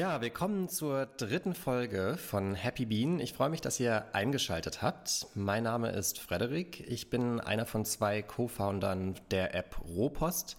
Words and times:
Ja, 0.00 0.22
willkommen 0.22 0.70
zur 0.70 1.04
dritten 1.04 1.52
Folge 1.52 2.16
von 2.16 2.54
Happy 2.54 2.86
Bean. 2.86 3.20
Ich 3.20 3.34
freue 3.34 3.50
mich, 3.50 3.60
dass 3.60 3.78
ihr 3.78 4.06
eingeschaltet 4.14 4.80
habt. 4.80 5.26
Mein 5.34 5.64
Name 5.64 5.90
ist 5.90 6.18
Frederik. 6.18 6.80
Ich 6.88 7.10
bin 7.10 7.38
einer 7.38 7.66
von 7.66 7.84
zwei 7.84 8.22
Co-Foundern 8.22 9.16
der 9.30 9.54
App 9.54 9.76
Rohpost. 9.86 10.56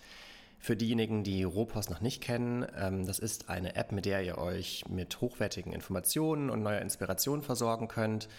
Für 0.60 0.76
diejenigen, 0.76 1.24
die 1.24 1.42
Rohpost 1.42 1.90
noch 1.90 2.02
nicht 2.02 2.22
kennen, 2.22 2.68
ähm, 2.78 3.08
das 3.08 3.18
ist 3.18 3.50
eine 3.50 3.76
App, 3.76 3.92
mit 3.92 4.06
der 4.06 4.22
ihr 4.22 4.38
euch 4.38 4.84
mit 4.88 5.20
hochwertigen 5.22 5.74
Informationen 5.74 6.52
und 6.52 6.62
neuer 6.62 6.82
Inspiration 6.82 7.42
versorgen 7.42 7.88
könnt. 7.88 8.30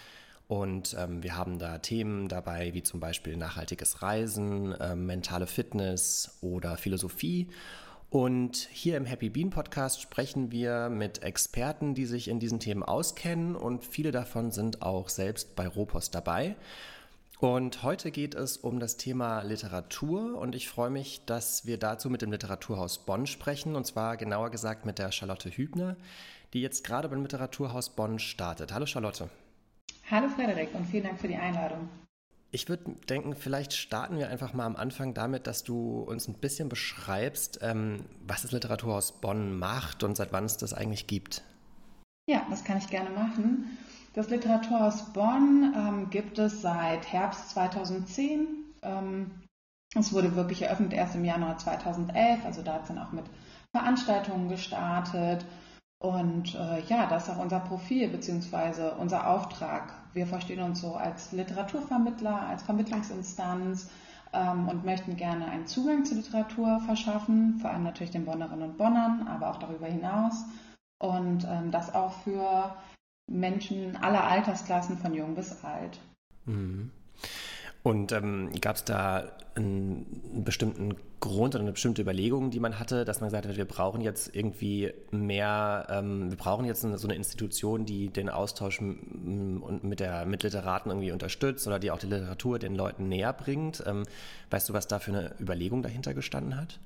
Und 0.47 0.95
ähm, 0.97 1.25
wir 1.25 1.37
haben 1.37 1.59
da 1.59 1.79
Themen 1.79 2.29
dabei, 2.29 2.75
wie 2.75 2.85
zum 2.85 3.01
Beispiel 3.01 3.37
nachhaltiges 3.37 4.03
Reisen, 4.03 4.71
äh, 4.71 4.95
mentale 4.95 5.49
Fitness 5.49 6.39
oder 6.43 6.77
Philosophie. 6.77 7.49
Und 8.13 8.69
hier 8.71 8.99
im 8.99 9.07
Happy 9.07 9.31
Bean 9.31 9.49
Podcast 9.49 10.03
sprechen 10.03 10.53
wir 10.53 10.91
mit 10.91 11.23
Experten, 11.23 11.95
die 11.95 12.05
sich 12.05 12.29
in 12.29 12.41
diesen 12.41 12.61
Themen 12.61 12.83
auskennen 12.83 13.57
und 13.57 13.87
viele 13.87 14.11
davon 14.11 14.51
sind 14.51 14.83
auch 14.83 15.09
selbst 15.09 15.57
bei 15.57 15.67
Ropost 15.67 16.15
dabei. 16.15 16.55
Und 17.41 17.83
heute 17.83 18.11
geht 18.11 18.35
es 18.35 18.59
um 18.59 18.81
das 18.81 18.99
Thema 18.99 19.41
Literatur 19.41 20.39
und 20.39 20.55
ich 20.55 20.69
freue 20.69 20.91
mich, 20.91 21.25
dass 21.25 21.65
wir 21.65 21.79
dazu 21.79 22.11
mit 22.11 22.21
dem 22.21 22.31
Literaturhaus 22.31 22.99
Bonn 23.07 23.27
sprechen 23.27 23.77
und 23.77 23.87
zwar 23.87 24.19
genauer 24.19 24.51
gesagt 24.51 24.85
mit 24.85 24.99
der 24.99 25.11
Charlotte 25.11 25.49
Hübner, 25.49 25.97
die 26.53 26.61
jetzt 26.61 26.85
gerade 26.85 27.09
beim 27.09 27.23
Literaturhaus 27.23 27.97
Bonn 27.97 28.19
startet. 28.19 28.75
Hallo 28.75 28.85
Charlotte. 28.85 29.31
Hallo 30.11 30.29
Frederik 30.29 30.69
und 30.75 30.85
vielen 30.85 31.05
Dank 31.05 31.19
für 31.19 31.29
die 31.29 31.37
Einladung. 31.37 31.89
Ich 32.55 32.69
würde 32.69 32.93
denken, 33.09 33.35
vielleicht 33.35 33.73
starten 33.73 34.19
wir 34.19 34.29
einfach 34.29 34.53
mal 34.53 34.67
am 34.67 34.77
Anfang 34.77 35.15
damit, 35.15 35.47
dass 35.47 35.65
du 35.65 36.01
uns 36.01 36.29
ein 36.29 36.35
bisschen 36.35 36.69
beschreibst, 36.69 37.61
ähm, 37.63 38.05
was 38.27 38.43
das 38.43 38.53
Literaturhaus 38.53 39.21
Bonn 39.21 39.59
macht 39.59 40.03
und 40.03 40.19
seit 40.19 40.35
wann 40.35 40.45
es 40.45 40.59
das 40.59 40.75
eigentlich 40.75 41.07
gibt. 41.07 41.43
Ja, 42.29 42.47
das 42.51 42.63
kann 42.63 42.77
ich 42.77 42.89
gerne 42.89 43.09
machen. 43.09 43.79
Das 44.13 44.29
Literaturhaus 44.29 45.15
Bonn 45.15 45.73
ähm, 45.75 46.11
gibt 46.11 46.39
es 46.39 46.61
seit 46.61 47.11
Herbst 47.11 47.49
2010. 47.51 48.47
Ähm, 48.83 49.31
es 49.95 50.13
wurde 50.13 50.37
wirklich 50.37 50.61
eröffnet 50.61 50.93
erst 50.93 51.15
im 51.15 51.25
Januar 51.25 51.57
2011, 51.57 52.45
also 52.45 52.63
da 52.63 52.75
hat 52.75 52.83
es 52.83 52.89
dann 52.89 52.99
auch 52.99 53.13
mit 53.13 53.25
Veranstaltungen 53.75 54.51
gestartet. 54.51 55.47
Und 55.99 56.55
äh, 56.55 56.83
ja, 56.83 57.07
das 57.07 57.25
ist 57.25 57.31
auch 57.31 57.39
unser 57.39 57.61
Profil 57.61 58.09
bzw. 58.09 58.91
unser 58.99 59.27
Auftrag. 59.27 60.02
Wir 60.15 60.27
verstehen 60.27 60.63
uns 60.63 60.81
so 60.81 60.95
als 60.95 61.33
Literaturvermittler, 61.33 62.49
als 62.49 62.63
Vermittlungsinstanz 62.63 63.91
ähm, 64.33 64.69
und 64.69 64.85
möchten 64.85 65.17
gerne 65.17 65.47
einen 65.47 65.67
Zugang 65.67 66.05
zur 66.05 66.19
Literatur 66.19 66.81
verschaffen, 66.81 67.59
vor 67.61 67.71
allem 67.71 67.85
natürlich 67.85 68.13
den 68.13 68.25
Bonnerinnen 68.25 68.71
und 68.71 68.79
Bonnern, 68.79 69.27
aber 69.29 69.51
auch 69.51 69.59
darüber 69.59 69.87
hinaus. 69.87 70.45
Und 70.99 71.47
ähm, 71.51 71.71
das 71.71 71.95
auch 71.95 72.13
für 72.13 72.77
Menschen 73.31 73.97
aller 73.97 74.25
Altersklassen 74.25 74.99
von 74.99 75.15
jung 75.15 75.35
bis 75.35 75.65
alt. 75.65 75.99
Mhm. 76.45 76.91
Und 77.83 78.13
ähm, 78.13 78.51
gab 78.61 78.77
es 78.77 78.85
da 78.85 79.25
einen, 79.57 80.45
bestimmten 80.45 80.95
Grund 81.19 81.55
oder 81.55 81.63
eine 81.63 81.73
bestimmte 81.73 82.03
Überlegung, 82.03 82.51
die 82.51 82.61
man 82.61 82.79
hatte, 82.79 83.05
dass 83.05 83.21
man 83.21 83.29
gesagt 83.29 83.47
hat, 83.47 83.57
wir 83.57 83.65
brauchen 83.65 84.01
jetzt 84.01 84.35
irgendwie 84.35 84.93
mehr, 85.11 85.87
ähm, 85.91 86.31
wir 86.31 86.37
brauchen 86.37 86.65
jetzt 86.65 86.83
so 86.83 87.07
eine 87.07 87.17
Institution, 87.17 87.85
die 87.85 88.09
den 88.09 88.29
Austausch 88.29 88.81
mit, 88.81 90.01
der, 90.01 90.27
mit 90.27 90.43
Literaten 90.45 90.91
irgendwie 90.91 91.13
unterstützt 91.13 91.67
oder 91.67 91.79
die 91.79 91.91
auch 91.91 91.99
die 91.99 92.07
Literatur 92.07 92.59
den 92.59 92.77
Leuten 92.77 93.09
näher 93.09 93.33
bringt. 93.33 93.83
Ähm, 93.87 94.05
weißt 94.51 94.69
du, 94.69 94.73
was 94.75 94.87
da 94.87 95.01
für 95.01 95.11
eine 95.11 95.35
Überlegung 95.41 95.83
dahinter 95.83 96.15
gestanden 96.15 96.57
hat? 96.57 96.79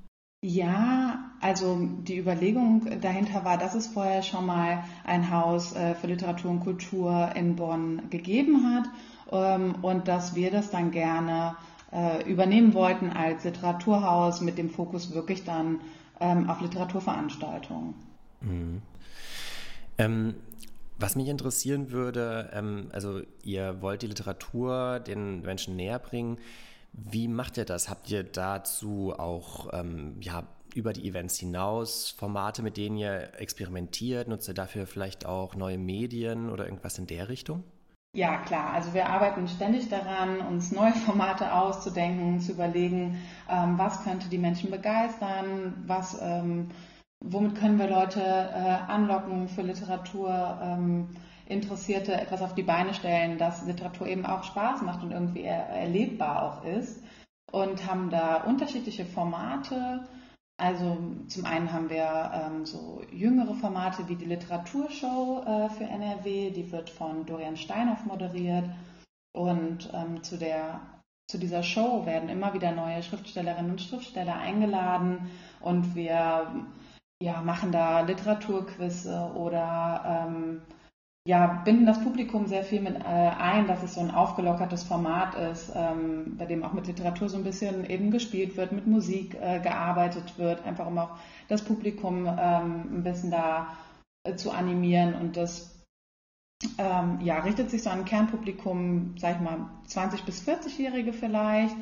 Ja, 0.43 1.31
also 1.41 1.79
die 2.03 2.19
Überlegung 2.19 3.01
dahinter 3.01 3.45
war, 3.45 3.59
dass 3.59 3.75
es 3.75 3.87
vorher 3.87 4.23
schon 4.23 4.47
mal 4.47 4.85
ein 5.05 5.31
Haus 5.31 5.75
äh, 5.75 5.95
für 5.95 6.07
Literatur 6.07 6.51
und 6.51 6.61
Kultur 6.61 7.31
in 7.35 7.57
Bonn 7.57 8.09
gegeben 8.11 8.75
hat 8.75 8.89
und 9.27 10.09
dass 10.09 10.35
wir 10.35 10.51
das 10.51 10.71
dann 10.71 10.91
gerne 10.91 11.57
äh, 11.93 12.23
übernehmen 12.29 12.75
wollten 12.75 13.11
als 13.11 13.45
Literaturhaus 13.45 14.41
mit 14.41 14.59
dem 14.59 14.71
Fokus 14.71 15.13
wirklich 15.13 15.45
dann 15.45 15.81
ähm, 16.21 16.49
auf 16.49 16.61
Literaturveranstaltungen. 16.61 17.95
Mhm. 18.41 18.83
Ähm, 19.99 20.35
was 20.99 21.17
mich 21.17 21.29
interessieren 21.29 21.91
würde, 21.91 22.51
ähm, 22.53 22.89
also 22.93 23.21
ihr 23.43 23.83
wollt 23.83 24.03
die 24.03 24.07
Literatur 24.07 25.01
den 25.01 25.43
Menschen 25.43 25.77
näher 25.77 25.99
bringen. 25.99 26.39
Wie 26.93 27.29
macht 27.29 27.59
ihr 27.59 27.67
das? 27.67 27.89
Habt 27.91 28.11
ihr 28.11 28.25
dazu 28.25 29.13
auch 29.17 29.69
ähm, 29.73 30.17
ja, 30.21 30.45
über 30.75 30.93
die 30.93 31.07
Events 31.07 31.39
hinaus 31.39 32.11
Formate, 32.11 32.63
mit 32.63 32.77
denen 32.77 32.97
ihr 32.97 33.39
experimentiert? 33.39 34.29
Nutzt 34.29 34.49
ihr 34.49 34.55
dafür 34.55 34.87
vielleicht 34.87 35.27
auch 35.27 35.55
neue 35.55 35.79
Medien 35.79 36.51
oder 36.51 36.65
irgendwas 36.65 36.99
in 36.99 37.07
der 37.07 37.29
Richtung? 37.29 37.65
Ja, 38.17 38.39
klar. 38.39 38.73
Also 38.73 38.95
wir 38.95 39.11
arbeiten 39.11 39.47
ständig 39.47 39.91
daran, 39.91 40.41
uns 40.41 40.73
neue 40.73 40.95
Formate 41.05 41.53
auszudenken, 41.53 42.41
zu 42.41 42.53
überlegen, 42.53 43.19
ähm, 43.47 43.77
was 43.77 44.05
könnte 44.05 44.31
die 44.31 44.39
Menschen 44.39 44.71
begeistern, 44.71 45.85
was, 45.87 46.19
ähm, 46.23 46.71
womit 47.21 47.57
können 47.57 47.79
wir 47.79 47.91
Leute 47.91 48.23
äh, 48.23 48.91
anlocken 48.91 49.49
für 49.49 49.61
Literatur. 49.61 50.59
Ähm, 50.63 51.11
Interessierte 51.45 52.15
etwas 52.19 52.41
auf 52.41 52.55
die 52.55 52.63
Beine 52.63 52.95
stellen, 52.95 53.37
dass 53.37 53.67
Literatur 53.67 54.07
eben 54.07 54.25
auch 54.25 54.45
Spaß 54.45 54.81
macht 54.81 55.03
und 55.03 55.13
irgendwie 55.13 55.43
er, 55.43 55.69
erlebbar 55.69 56.43
auch 56.43 56.65
ist. 56.65 57.05
Und 57.53 57.87
haben 57.87 58.09
da 58.09 58.45
unterschiedliche 58.45 59.05
Formate. 59.05 60.07
Also 60.59 60.97
zum 61.29 61.45
einen 61.45 61.71
haben 61.73 61.91
wir 61.91 62.31
ähm, 62.33 62.65
so 62.65 63.03
jüngere 63.13 63.55
Formate 63.55 64.09
wie 64.09 64.17
die 64.17 64.25
Literaturshow 64.25 65.43
äh, 65.47 65.69
für 65.69 65.85
NRW, 65.85 66.51
die 66.51 66.73
wird 66.73 66.89
von 66.89 67.27
Dorian 67.27 67.59
Steinhoff 67.59 68.07
moderiert. 68.07 68.65
Und 69.33 69.91
ähm, 69.93 70.23
zu, 70.23 70.39
der, 70.39 70.81
zu 71.29 71.37
dieser 71.39 71.63
Show 71.63 72.07
werden 72.07 72.31
immer 72.31 72.55
wieder 72.55 72.73
neue 72.73 73.03
Schriftstellerinnen 73.03 73.73
und 73.73 73.83
Schriftsteller 73.83 74.37
eingeladen 74.37 75.31
und 75.61 75.95
wir 75.95 76.67
ja, 77.21 77.43
machen 77.43 77.71
da 77.71 78.01
Literaturquizze 78.01 79.33
oder 79.35 80.27
ähm, 80.27 80.63
ja, 81.27 81.61
binden 81.65 81.87
das 81.87 82.01
Publikum 82.03 82.47
sehr 82.47 82.63
viel 82.63 82.81
mit 82.81 82.95
äh, 83.01 83.03
ein, 83.03 83.67
dass 83.67 83.83
es 83.83 83.95
so 83.95 84.01
ein 84.01 84.13
aufgelockertes 84.13 84.85
Format 84.85 85.35
ist, 85.35 85.73
ähm, 85.75 86.37
bei 86.39 86.47
dem 86.47 86.63
auch 86.63 86.73
mit 86.73 86.87
Literatur 86.87 87.29
so 87.29 87.37
ein 87.37 87.43
bisschen 87.43 87.85
eben 87.91 88.13
gespielt 88.13 88.57
wird, 88.57 88.71
mit 88.71 88.87
Musik 88.87 89.37
äh, 89.41 89.59
gearbeitet 89.59 90.39
wird, 90.39 90.65
einfach 90.65 90.87
um 90.87 90.97
auch 90.99 91.19
das 91.49 91.63
Publikum 91.63 92.27
ähm, 92.27 92.99
ein 92.99 93.03
bisschen 93.03 93.33
da 93.33 93.77
äh, 94.23 94.37
zu 94.37 94.53
animieren 94.53 95.15
und 95.15 95.37
das 95.37 95.75
ähm, 96.79 97.19
ja, 97.21 97.41
richtet 97.41 97.71
sich 97.71 97.83
so 97.83 97.91
an 97.91 98.05
Kernpublikum, 98.05 99.17
sag 99.19 99.37
ich 99.37 99.43
mal, 99.43 99.67
20- 99.89 100.25
bis 100.25 100.47
40-Jährige 100.47 101.13
vielleicht. 101.13 101.75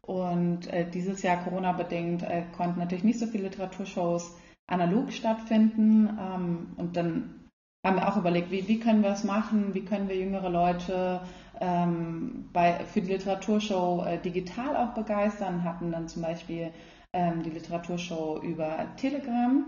Und 0.00 0.72
äh, 0.72 0.88
dieses 0.88 1.22
Jahr 1.22 1.42
Corona-bedingt 1.42 2.22
äh, 2.22 2.44
konnten 2.56 2.78
natürlich 2.78 3.04
nicht 3.04 3.18
so 3.18 3.26
viele 3.26 3.44
Literaturshows 3.44 4.36
analog 4.68 5.12
stattfinden. 5.12 6.08
Ähm, 6.18 6.66
und 6.76 6.96
dann 6.96 7.41
haben 7.84 7.96
wir 7.96 8.08
auch 8.08 8.16
überlegt, 8.16 8.50
wie, 8.50 8.68
wie 8.68 8.78
können 8.78 9.02
wir 9.02 9.10
das 9.10 9.24
machen, 9.24 9.74
wie 9.74 9.84
können 9.84 10.08
wir 10.08 10.16
jüngere 10.16 10.48
Leute 10.48 11.20
ähm, 11.60 12.48
bei, 12.52 12.84
für 12.84 13.00
die 13.00 13.12
Literaturshow 13.12 14.04
äh, 14.06 14.18
digital 14.18 14.76
auch 14.76 14.94
begeistern, 14.94 15.64
hatten 15.64 15.90
dann 15.90 16.08
zum 16.08 16.22
Beispiel 16.22 16.70
ähm, 17.12 17.42
die 17.42 17.50
Literaturshow 17.50 18.40
über 18.42 18.86
Telegram, 18.96 19.64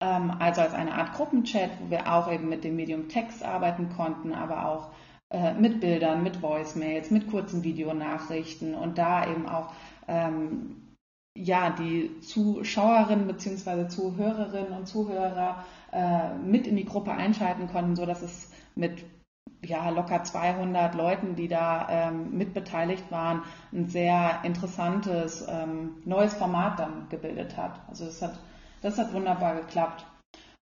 ähm, 0.00 0.32
also 0.38 0.60
als 0.60 0.74
eine 0.74 0.94
Art 0.94 1.14
Gruppenchat, 1.14 1.70
wo 1.80 1.90
wir 1.90 2.12
auch 2.12 2.30
eben 2.32 2.48
mit 2.48 2.64
dem 2.64 2.76
Medium 2.76 3.08
Text 3.08 3.44
arbeiten 3.44 3.90
konnten, 3.90 4.32
aber 4.32 4.66
auch 4.66 4.90
äh, 5.30 5.54
mit 5.54 5.80
Bildern, 5.80 6.24
mit 6.24 6.42
Voicemails, 6.42 7.10
mit 7.10 7.30
kurzen 7.30 7.62
Videonachrichten 7.62 8.74
und 8.74 8.98
da 8.98 9.28
eben 9.30 9.48
auch 9.48 9.72
ähm, 10.08 10.96
ja, 11.36 11.70
die 11.70 12.20
Zuschauerinnen 12.20 13.26
bzw. 13.26 13.88
Zuhörerinnen 13.88 14.72
und 14.72 14.86
Zuhörer 14.86 15.64
äh, 15.96 16.34
mit 16.34 16.66
in 16.66 16.76
die 16.76 16.84
Gruppe 16.84 17.12
einschalten 17.12 17.68
konnten, 17.68 17.96
so 17.96 18.04
dass 18.04 18.20
es 18.20 18.52
mit 18.74 19.02
ja, 19.64 19.88
locker 19.88 20.22
200 20.22 20.94
Leuten, 20.94 21.36
die 21.36 21.48
da 21.48 21.88
ähm, 21.88 22.36
mit 22.36 22.52
beteiligt 22.52 23.10
waren, 23.10 23.42
ein 23.72 23.86
sehr 23.86 24.40
interessantes 24.42 25.46
ähm, 25.48 26.02
neues 26.04 26.34
Format 26.34 26.78
dann 26.78 27.08
gebildet 27.08 27.56
hat. 27.56 27.80
Also 27.88 28.04
das 28.04 28.20
hat, 28.20 28.38
das 28.82 28.98
hat 28.98 29.14
wunderbar 29.14 29.54
geklappt. 29.54 30.04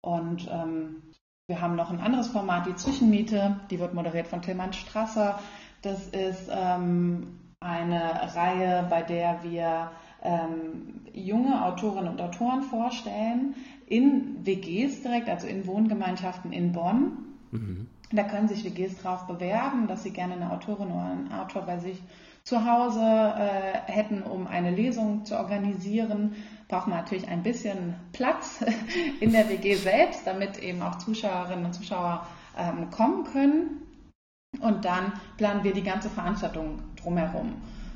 Und 0.02 0.46
ähm, 0.52 1.02
wir 1.46 1.62
haben 1.62 1.74
noch 1.74 1.90
ein 1.90 2.00
anderes 2.00 2.28
Format, 2.28 2.66
die 2.66 2.76
Zwischenmiete, 2.76 3.60
die 3.70 3.80
wird 3.80 3.94
moderiert 3.94 4.26
von 4.26 4.42
Tilman 4.42 4.74
Strasser. 4.74 5.38
Das 5.80 6.08
ist 6.08 6.50
ähm, 6.50 7.54
eine 7.60 8.34
Reihe, 8.34 8.86
bei 8.90 9.00
der 9.00 9.42
wir 9.42 9.90
ähm, 10.22 11.06
junge 11.12 11.64
Autorinnen 11.64 12.08
und 12.08 12.20
Autoren 12.20 12.62
vorstellen 12.62 13.54
in 13.86 14.44
WGs 14.44 15.02
direkt, 15.02 15.28
also 15.28 15.46
in 15.46 15.66
Wohngemeinschaften 15.66 16.52
in 16.52 16.72
Bonn. 16.72 17.12
Mhm. 17.50 17.86
Da 18.12 18.22
können 18.22 18.48
sich 18.48 18.64
WGs 18.64 18.98
drauf 18.98 19.26
bewerben, 19.26 19.86
dass 19.88 20.02
sie 20.02 20.10
gerne 20.10 20.34
eine 20.34 20.52
Autorin 20.52 20.88
oder 20.88 21.04
einen 21.04 21.32
Autor 21.32 21.62
bei 21.62 21.78
sich 21.78 22.00
zu 22.44 22.64
Hause 22.64 23.00
äh, 23.00 23.90
hätten, 23.90 24.22
um 24.22 24.46
eine 24.46 24.70
Lesung 24.70 25.24
zu 25.24 25.36
organisieren, 25.36 26.36
braucht 26.68 26.88
man 26.88 26.98
natürlich 26.98 27.26
ein 27.28 27.42
bisschen 27.42 27.94
Platz 28.12 28.62
in 29.20 29.32
der 29.32 29.48
WG 29.48 29.74
selbst, 29.74 30.26
damit 30.26 30.58
eben 30.58 30.82
auch 30.82 30.98
Zuschauerinnen 30.98 31.64
und 31.64 31.72
Zuschauer 31.72 32.26
ähm, 32.58 32.90
kommen 32.90 33.24
können. 33.24 33.80
Und 34.60 34.84
dann 34.84 35.14
planen 35.36 35.64
wir 35.64 35.72
die 35.72 35.82
ganze 35.82 36.10
Veranstaltung 36.10 36.80
drumherum. 36.96 37.54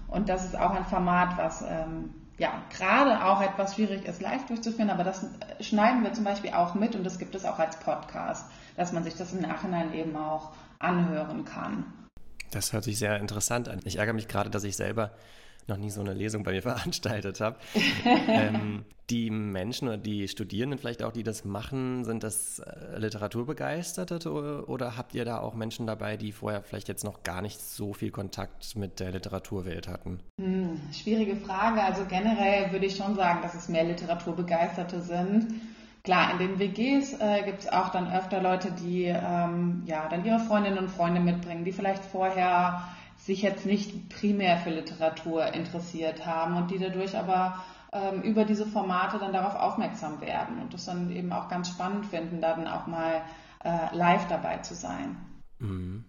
Und 0.08 0.28
das 0.28 0.46
ist 0.46 0.58
auch 0.58 0.70
ein 0.70 0.84
Format, 0.86 1.36
was 1.36 1.62
ähm, 1.62 2.14
ja 2.38 2.62
gerade 2.70 3.24
auch 3.24 3.42
etwas 3.42 3.74
schwierig 3.74 4.04
ist, 4.06 4.22
live 4.22 4.46
durchzuführen, 4.46 4.90
aber 4.90 5.04
das 5.04 5.26
schneiden 5.60 6.02
wir 6.04 6.12
zum 6.12 6.24
Beispiel 6.24 6.52
auch 6.52 6.74
mit 6.74 6.94
und 6.94 7.04
das 7.04 7.18
gibt 7.18 7.34
es 7.34 7.44
auch 7.44 7.58
als 7.58 7.78
Podcast, 7.78 8.48
dass 8.76 8.92
man 8.92 9.04
sich 9.04 9.16
das 9.16 9.32
im 9.32 9.40
Nachhinein 9.40 9.92
eben 9.92 10.16
auch 10.16 10.52
anhören 10.78 11.44
kann. 11.44 11.84
Das 12.50 12.72
hört 12.72 12.84
sich 12.84 12.98
sehr 12.98 13.18
interessant 13.18 13.68
an. 13.68 13.80
Ich 13.84 13.98
ärgere 13.98 14.14
mich 14.14 14.28
gerade, 14.28 14.50
dass 14.50 14.64
ich 14.64 14.76
selber 14.76 15.10
noch 15.68 15.76
nie 15.76 15.90
so 15.90 16.00
eine 16.00 16.14
Lesung 16.14 16.42
bei 16.42 16.52
mir 16.52 16.62
veranstaltet 16.62 17.40
habe. 17.40 17.56
ähm, 18.28 18.84
die 19.10 19.30
Menschen 19.30 19.88
oder 19.88 19.96
die 19.96 20.28
Studierenden 20.28 20.78
vielleicht 20.78 21.02
auch, 21.02 21.12
die 21.12 21.22
das 21.22 21.44
machen, 21.44 22.04
sind 22.04 22.22
das 22.22 22.58
äh, 22.58 22.98
Literaturbegeisterte 22.98 24.66
oder 24.66 24.96
habt 24.96 25.14
ihr 25.14 25.24
da 25.24 25.38
auch 25.38 25.54
Menschen 25.54 25.86
dabei, 25.86 26.16
die 26.16 26.32
vorher 26.32 26.62
vielleicht 26.62 26.88
jetzt 26.88 27.04
noch 27.04 27.22
gar 27.22 27.40
nicht 27.40 27.60
so 27.60 27.94
viel 27.94 28.10
Kontakt 28.10 28.76
mit 28.76 29.00
der 29.00 29.12
Literaturwelt 29.12 29.88
hatten? 29.88 30.20
Hm, 30.38 30.80
schwierige 30.92 31.36
Frage. 31.36 31.82
Also 31.82 32.04
generell 32.06 32.70
würde 32.72 32.86
ich 32.86 32.96
schon 32.96 33.14
sagen, 33.14 33.40
dass 33.42 33.54
es 33.54 33.68
mehr 33.68 33.84
Literaturbegeisterte 33.84 35.00
sind. 35.00 35.54
Klar, 36.04 36.32
in 36.32 36.38
den 36.38 36.58
WGs 36.58 37.14
äh, 37.20 37.42
gibt 37.44 37.60
es 37.60 37.68
auch 37.68 37.90
dann 37.90 38.10
öfter 38.12 38.40
Leute, 38.40 38.72
die 38.72 39.04
ähm, 39.04 39.82
ja 39.84 40.08
dann 40.08 40.24
ihre 40.24 40.38
Freundinnen 40.38 40.78
und 40.78 40.90
Freunde 40.90 41.20
mitbringen, 41.20 41.64
die 41.64 41.72
vielleicht 41.72 42.04
vorher 42.04 42.82
sich 43.28 43.42
jetzt 43.42 43.66
nicht 43.66 44.08
primär 44.08 44.56
für 44.56 44.70
Literatur 44.70 45.52
interessiert 45.52 46.24
haben 46.24 46.56
und 46.56 46.70
die 46.70 46.78
dadurch 46.78 47.14
aber 47.14 47.62
ähm, 47.92 48.22
über 48.22 48.46
diese 48.46 48.64
Formate 48.64 49.18
dann 49.18 49.34
darauf 49.34 49.54
aufmerksam 49.54 50.22
werden 50.22 50.62
und 50.62 50.72
das 50.72 50.86
dann 50.86 51.10
eben 51.10 51.30
auch 51.30 51.50
ganz 51.50 51.68
spannend 51.68 52.06
finden, 52.06 52.40
da 52.40 52.56
dann 52.56 52.66
auch 52.66 52.86
mal 52.86 53.20
äh, 53.62 53.94
live 53.94 54.26
dabei 54.28 54.56
zu 54.58 54.74
sein. 54.74 55.18
Mhm. 55.58 56.04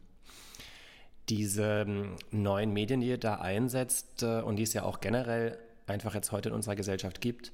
Diese 1.28 1.82
ähm, 1.82 2.16
neuen 2.32 2.72
Medien, 2.72 3.02
die 3.02 3.10
ihr 3.10 3.18
da 3.18 3.36
einsetzt 3.36 4.24
äh, 4.24 4.40
und 4.40 4.56
die 4.56 4.64
es 4.64 4.72
ja 4.72 4.84
auch 4.84 5.02
generell 5.02 5.60
einfach 5.88 6.16
jetzt 6.16 6.32
heute 6.32 6.50
in 6.50 6.56
unserer 6.56 6.78
Gesellschaft 6.78 7.20
gibt, 7.20 7.52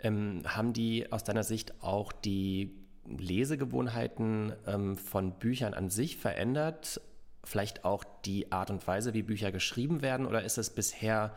ähm, 0.00 0.42
haben 0.44 0.72
die 0.72 1.12
aus 1.12 1.22
deiner 1.22 1.44
Sicht 1.44 1.84
auch 1.84 2.10
die 2.10 2.74
Lesegewohnheiten 3.06 4.54
ähm, 4.66 4.96
von 4.96 5.38
Büchern 5.38 5.72
an 5.72 5.88
sich 5.88 6.16
verändert 6.16 7.00
vielleicht 7.44 7.84
auch 7.84 8.04
die 8.24 8.52
Art 8.52 8.70
und 8.70 8.86
Weise, 8.86 9.14
wie 9.14 9.22
Bücher 9.22 9.52
geschrieben 9.52 10.02
werden? 10.02 10.26
Oder 10.26 10.42
ist 10.42 10.58
es 10.58 10.70
bisher 10.70 11.34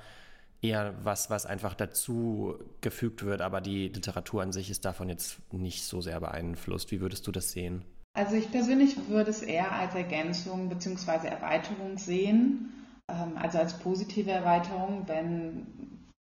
eher 0.62 0.94
was, 1.04 1.30
was 1.30 1.46
einfach 1.46 1.76
dazu 1.76 2.56
gefügt 2.82 3.24
wird, 3.24 3.42
aber 3.42 3.62
die 3.62 3.90
Literatur 3.90 4.42
an 4.42 4.52
sich 4.52 4.70
ist 4.70 4.86
davon 4.86 5.10
jetzt 5.10 5.40
nicht 5.54 5.84
so 5.84 6.02
sehr 6.02 6.20
beeinflusst? 6.20 6.92
Wie 6.92 7.02
würdest 7.02 7.28
du 7.28 7.32
das 7.32 7.52
sehen? 7.52 7.84
Also 8.14 8.36
ich 8.36 8.52
persönlich 8.52 9.10
würde 9.10 9.30
es 9.30 9.44
eher 9.44 9.72
als 9.72 9.94
Ergänzung 9.94 10.70
bzw. 10.70 11.28
Erweiterung 11.28 11.98
sehen, 11.98 12.74
ähm, 13.08 13.34
also 13.36 13.60
als 13.60 13.78
positive 13.78 14.32
Erweiterung, 14.32 15.04
wenn 15.06 15.68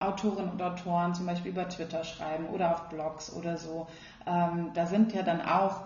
Autorinnen 0.00 0.52
und 0.52 0.62
Autoren 0.62 1.14
zum 1.14 1.26
Beispiel 1.26 1.52
über 1.52 1.68
Twitter 1.68 2.04
schreiben 2.04 2.46
oder 2.46 2.72
auf 2.72 2.88
Blogs 2.88 3.32
oder 3.32 3.58
so. 3.58 3.86
Ähm, 4.26 4.70
da 4.74 4.86
sind 4.86 5.12
ja 5.12 5.22
dann 5.22 5.42
auch 5.42 5.82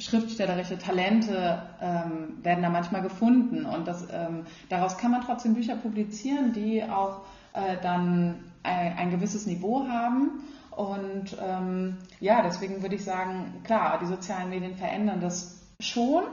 schriftstellerische 0.00 0.78
Talente 0.78 1.62
ähm, 1.80 2.38
werden 2.42 2.62
da 2.62 2.68
manchmal 2.68 3.02
gefunden 3.02 3.64
und 3.64 3.88
das, 3.88 4.06
ähm, 4.12 4.44
daraus 4.68 4.98
kann 4.98 5.10
man 5.10 5.22
trotzdem 5.22 5.54
Bücher 5.54 5.76
publizieren, 5.76 6.52
die 6.52 6.82
auch 6.84 7.22
äh, 7.54 7.76
dann 7.82 8.52
ein, 8.62 8.96
ein, 8.96 9.10
gewisses 9.10 9.46
Niveau 9.46 9.88
haben. 9.88 10.42
Und 10.70 11.36
ähm, 11.40 11.96
ja, 12.20 12.42
deswegen 12.42 12.82
würde 12.82 12.96
ich 12.96 13.04
sagen, 13.04 13.62
klar, 13.64 13.98
die 13.98 14.06
sozialen 14.06 14.50
Medien 14.50 14.76
verändern 14.76 15.20
das 15.22 15.62
schon, 15.80 16.24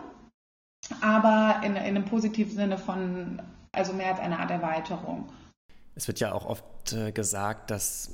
aber 0.99 1.61
in, 1.63 1.77
in 1.77 1.77
einem 1.77 2.05
positiven 2.05 2.53
Sinne 2.53 2.77
von, 2.77 3.41
also 3.71 3.93
mehr 3.93 4.09
als 4.09 4.19
eine 4.19 4.39
Art 4.39 4.51
Erweiterung. 4.51 5.29
Es 5.95 6.07
wird 6.07 6.19
ja 6.19 6.33
auch 6.33 6.45
oft 6.45 6.91
äh, 6.91 7.13
gesagt, 7.13 7.71
dass 7.71 8.13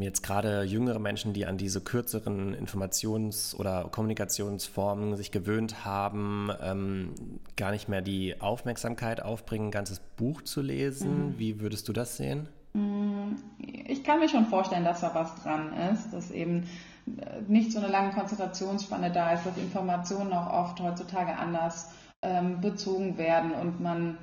jetzt 0.00 0.22
gerade 0.22 0.62
jüngere 0.62 0.98
Menschen, 0.98 1.32
die 1.32 1.46
an 1.46 1.56
diese 1.56 1.80
kürzeren 1.80 2.54
Informations- 2.54 3.54
oder 3.54 3.88
Kommunikationsformen 3.90 5.16
sich 5.16 5.30
gewöhnt 5.30 5.84
haben, 5.84 6.50
ähm, 6.62 7.14
gar 7.56 7.70
nicht 7.70 7.88
mehr 7.88 8.02
die 8.02 8.40
Aufmerksamkeit 8.40 9.22
aufbringen, 9.22 9.68
ein 9.68 9.70
ganzes 9.72 10.00
Buch 10.16 10.42
zu 10.42 10.62
lesen. 10.62 11.28
Mhm. 11.28 11.38
Wie 11.38 11.60
würdest 11.60 11.88
du 11.88 11.92
das 11.92 12.16
sehen? 12.16 12.48
Mm, 12.72 13.36
ich 13.58 14.04
kann 14.04 14.20
mir 14.20 14.28
schon 14.28 14.46
vorstellen, 14.46 14.84
dass 14.84 15.00
da 15.00 15.14
was 15.14 15.34
dran 15.42 15.72
ist, 15.92 16.12
dass 16.12 16.30
eben 16.30 16.68
äh, 17.06 17.40
nicht 17.48 17.72
so 17.72 17.78
eine 17.78 17.88
lange 17.88 18.12
Konzentrationsspanne 18.12 19.10
da 19.10 19.32
ist, 19.32 19.46
dass 19.46 19.56
Informationen 19.56 20.32
auch 20.32 20.52
oft 20.52 20.80
heutzutage 20.80 21.36
anders 21.36 21.90
ähm, 22.22 22.60
bezogen 22.60 23.18
werden 23.18 23.52
und 23.52 23.80
man 23.80 24.18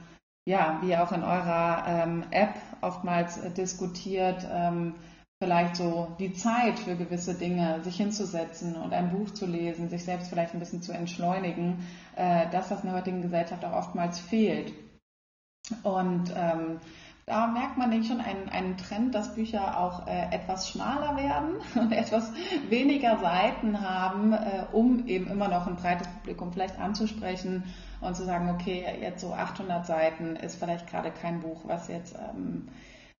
ja, 0.48 0.80
wie 0.82 0.96
auch 0.96 1.12
in 1.12 1.24
eurer 1.24 1.84
ähm, 1.86 2.24
App 2.32 2.54
oftmals 2.80 3.38
äh, 3.38 3.52
diskutiert, 3.52 4.48
ähm, 4.50 4.96
vielleicht 5.40 5.76
so 5.76 6.16
die 6.20 6.34
Zeit 6.34 6.80
für 6.80 6.96
gewisse 6.96 7.36
Dinge, 7.36 7.84
sich 7.84 7.98
hinzusetzen 7.98 8.76
und 8.76 8.94
ein 8.94 9.12
Buch 9.12 9.30
zu 9.32 9.46
lesen, 9.46 9.90
sich 9.90 10.04
selbst 10.04 10.30
vielleicht 10.30 10.54
ein 10.54 10.60
bisschen 10.60 10.82
zu 10.82 10.94
entschleunigen, 10.94 11.86
äh, 12.16 12.50
dass 12.50 12.70
das 12.70 12.82
in 12.82 12.90
der 12.90 12.98
heutigen 12.98 13.22
Gesellschaft 13.22 13.64
auch 13.64 13.74
oftmals 13.74 14.20
fehlt. 14.20 14.74
Und 15.84 16.34
ähm, 16.36 16.80
da 17.28 17.46
merkt 17.46 17.78
man, 17.78 17.92
denke 17.92 18.06
ich, 18.06 18.12
schon 18.12 18.22
einen, 18.22 18.50
einen 18.50 18.78
Trend, 18.78 19.14
dass 19.14 19.36
Bücher 19.36 19.80
auch 19.80 20.08
äh, 20.08 20.34
etwas 20.34 20.70
schmaler 20.70 21.18
werden 21.18 21.58
und 21.76 21.92
etwas 21.92 22.32
weniger 22.70 23.20
Seiten 23.20 23.82
haben, 23.82 24.34
äh, 24.34 24.64
um 24.72 25.06
eben 25.08 25.28
immer 25.28 25.50
noch 25.50 25.68
ein 25.68 25.76
breites 25.76 26.08
Publikum 26.08 26.52
vielleicht 26.52 26.80
anzusprechen 26.80 27.64
und 28.02 28.16
zu 28.16 28.24
sagen, 28.26 28.50
okay, 28.50 28.86
jetzt 29.02 29.22
so 29.22 29.34
800 29.34 29.86
Seiten 29.86 30.36
ist 30.36 30.56
vielleicht 30.56 30.88
gerade 30.88 31.12
kein 31.12 31.42
Buch, 31.42 31.62
was 31.66 31.90
jetzt 31.90 32.16
ähm, 32.16 32.70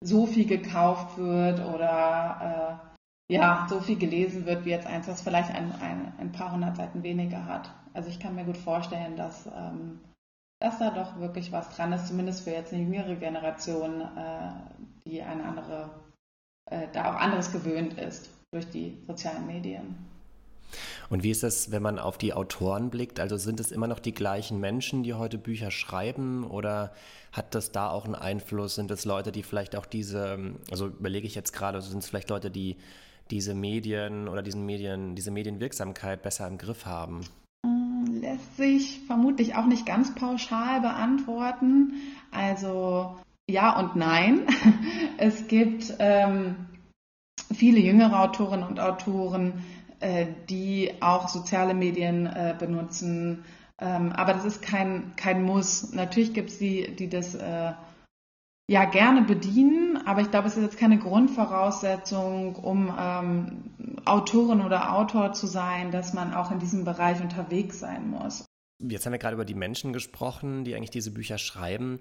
so 0.04 0.26
viel 0.26 0.46
gekauft 0.46 1.18
wird 1.18 1.60
oder 1.60 2.82
äh, 3.30 3.34
ja, 3.34 3.68
so 3.70 3.82
viel 3.82 3.98
gelesen 3.98 4.46
wird, 4.46 4.66
wie 4.66 4.70
jetzt 4.70 4.88
eins, 4.88 5.08
was 5.08 5.22
vielleicht 5.22 5.50
ein, 5.54 5.74
ein, 5.82 6.14
ein, 6.18 6.32
paar 6.32 6.52
hundert 6.52 6.78
Seiten 6.78 7.04
weniger 7.04 7.46
hat. 7.46 7.72
Also 7.94 8.10
ich 8.10 8.20
kann 8.20 8.36
mir 8.36 8.46
gut 8.46 8.58
vorstellen, 8.58 9.18
dass, 9.18 9.48
ähm, 9.48 10.00
dass 10.62 10.80
da 10.80 10.92
doch 10.92 11.20
wirklich 11.20 11.52
was 11.52 11.70
dran 11.76 11.92
ist, 11.92 12.08
zumindest 12.08 12.44
für 12.44 12.52
jetzt 12.52 12.74
eine 12.74 12.84
jüngere 12.84 13.16
Generation, 13.16 14.02
äh, 14.02 14.52
die 15.06 15.22
eine 15.22 15.44
andere, 15.44 15.90
äh, 16.70 16.88
da 16.94 17.12
auch 17.12 17.20
anderes 17.20 17.52
gewöhnt 17.52 17.94
ist 17.96 18.30
durch 18.52 18.70
die 18.70 19.04
sozialen 19.08 19.46
Medien. 19.46 20.17
Und 21.10 21.24
wie 21.24 21.32
ist 21.32 21.44
das, 21.44 21.72
wenn 21.72 21.82
man 21.82 22.00
auf 22.00 22.18
die 22.18 22.34
Autoren 22.34 22.90
blickt? 22.90 23.20
Also 23.20 23.38
sind 23.38 23.60
es 23.60 23.72
immer 23.72 23.88
noch 23.88 24.00
die 24.00 24.14
gleichen 24.14 24.60
Menschen, 24.60 25.04
die 25.04 25.14
heute 25.14 25.38
Bücher 25.38 25.72
schreiben 25.72 26.44
oder 26.44 26.92
hat 27.32 27.56
das 27.56 27.72
da 27.72 27.90
auch 27.90 28.06
einen 28.06 28.16
Einfluss? 28.16 28.76
Sind 28.76 28.92
es 28.92 29.06
Leute, 29.06 29.32
die 29.32 29.44
vielleicht 29.44 29.76
auch 29.76 29.86
diese, 29.86 30.56
also 30.72 30.88
überlege 30.88 31.28
ich 31.28 31.36
jetzt 31.36 31.54
gerade, 31.54 31.78
also 31.78 31.90
sind 31.90 32.00
es 32.00 32.10
vielleicht 32.10 32.30
Leute, 32.30 32.52
die 32.52 32.78
diese 33.30 33.54
Medien 33.54 34.28
oder 34.28 34.42
diesen 34.42 34.66
Medien, 34.66 35.16
diese 35.16 35.32
Medienwirksamkeit 35.32 36.22
besser 36.22 36.48
im 36.48 36.58
Griff 36.58 36.86
haben? 36.86 37.22
Mm, 37.66 38.22
lässt 38.22 38.58
sich 38.58 39.02
vermutlich 39.06 39.56
auch 39.56 39.66
nicht 39.66 39.86
ganz 39.86 40.16
pauschal 40.16 40.82
beantworten. 40.82 41.94
Also 42.32 43.18
ja 43.50 43.78
und 43.80 43.96
nein. 43.96 44.48
Es 45.20 45.48
gibt 45.48 45.96
ähm, 45.98 46.68
viele 47.54 47.80
jüngere 47.80 48.22
Autorinnen 48.22 48.68
und 48.68 48.80
Autoren, 48.80 49.64
die 50.50 50.92
auch 51.02 51.28
soziale 51.28 51.74
Medien 51.74 52.26
äh, 52.28 52.56
benutzen. 52.58 53.44
Ähm, 53.80 54.12
aber 54.12 54.34
das 54.34 54.46
ist 54.46 54.62
kein, 54.62 55.16
kein 55.16 55.44
Muss. 55.44 55.94
Natürlich 55.94 56.34
gibt 56.34 56.50
es 56.50 56.58
die, 56.58 56.96
die 56.96 57.10
das 57.10 57.36
äh, 57.36 57.74
ja 58.70 58.86
gerne 58.86 59.22
bedienen, 59.22 60.06
aber 60.06 60.22
ich 60.22 60.32
glaube, 60.32 60.48
es 60.48 60.58
ist 60.58 60.64
jetzt 60.64 60.78
keine 60.78 60.98
Grundvoraussetzung, 61.00 62.56
um 62.56 62.94
ähm, 63.00 64.02
Autorin 64.06 64.62
oder 64.62 64.94
Autor 64.94 65.34
zu 65.34 65.48
sein, 65.48 65.92
dass 65.92 66.14
man 66.14 66.34
auch 66.34 66.52
in 66.52 66.60
diesem 66.60 66.84
Bereich 66.84 67.22
unterwegs 67.22 67.80
sein 67.80 68.10
muss. 68.10 68.46
Jetzt 68.80 69.06
haben 69.06 69.14
wir 69.14 69.20
gerade 69.20 69.34
über 69.34 69.46
die 69.46 69.56
Menschen 69.56 69.94
gesprochen, 69.94 70.64
die 70.64 70.76
eigentlich 70.76 70.92
diese 70.92 71.12
Bücher 71.12 71.38
schreiben. 71.38 72.00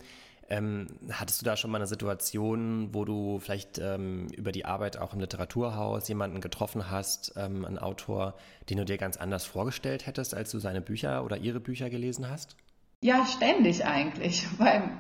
Ähm, 0.48 0.86
hattest 1.10 1.40
du 1.40 1.44
da 1.44 1.56
schon 1.56 1.70
mal 1.70 1.78
eine 1.78 1.88
Situation, 1.88 2.94
wo 2.94 3.04
du 3.04 3.40
vielleicht 3.40 3.78
ähm, 3.78 4.28
über 4.28 4.52
die 4.52 4.64
Arbeit 4.64 4.96
auch 4.96 5.12
im 5.12 5.20
Literaturhaus 5.20 6.06
jemanden 6.08 6.40
getroffen 6.40 6.90
hast, 6.90 7.34
ähm, 7.36 7.64
einen 7.64 7.78
Autor, 7.78 8.34
den 8.70 8.78
du 8.78 8.84
dir 8.84 8.96
ganz 8.96 9.16
anders 9.16 9.44
vorgestellt 9.44 10.06
hättest, 10.06 10.34
als 10.34 10.50
du 10.50 10.58
seine 10.58 10.80
Bücher 10.80 11.24
oder 11.24 11.36
ihre 11.38 11.58
Bücher 11.58 11.90
gelesen 11.90 12.30
hast? 12.30 12.56
Ja, 13.02 13.26
ständig 13.26 13.84
eigentlich, 13.84 14.46
weil 14.58 14.90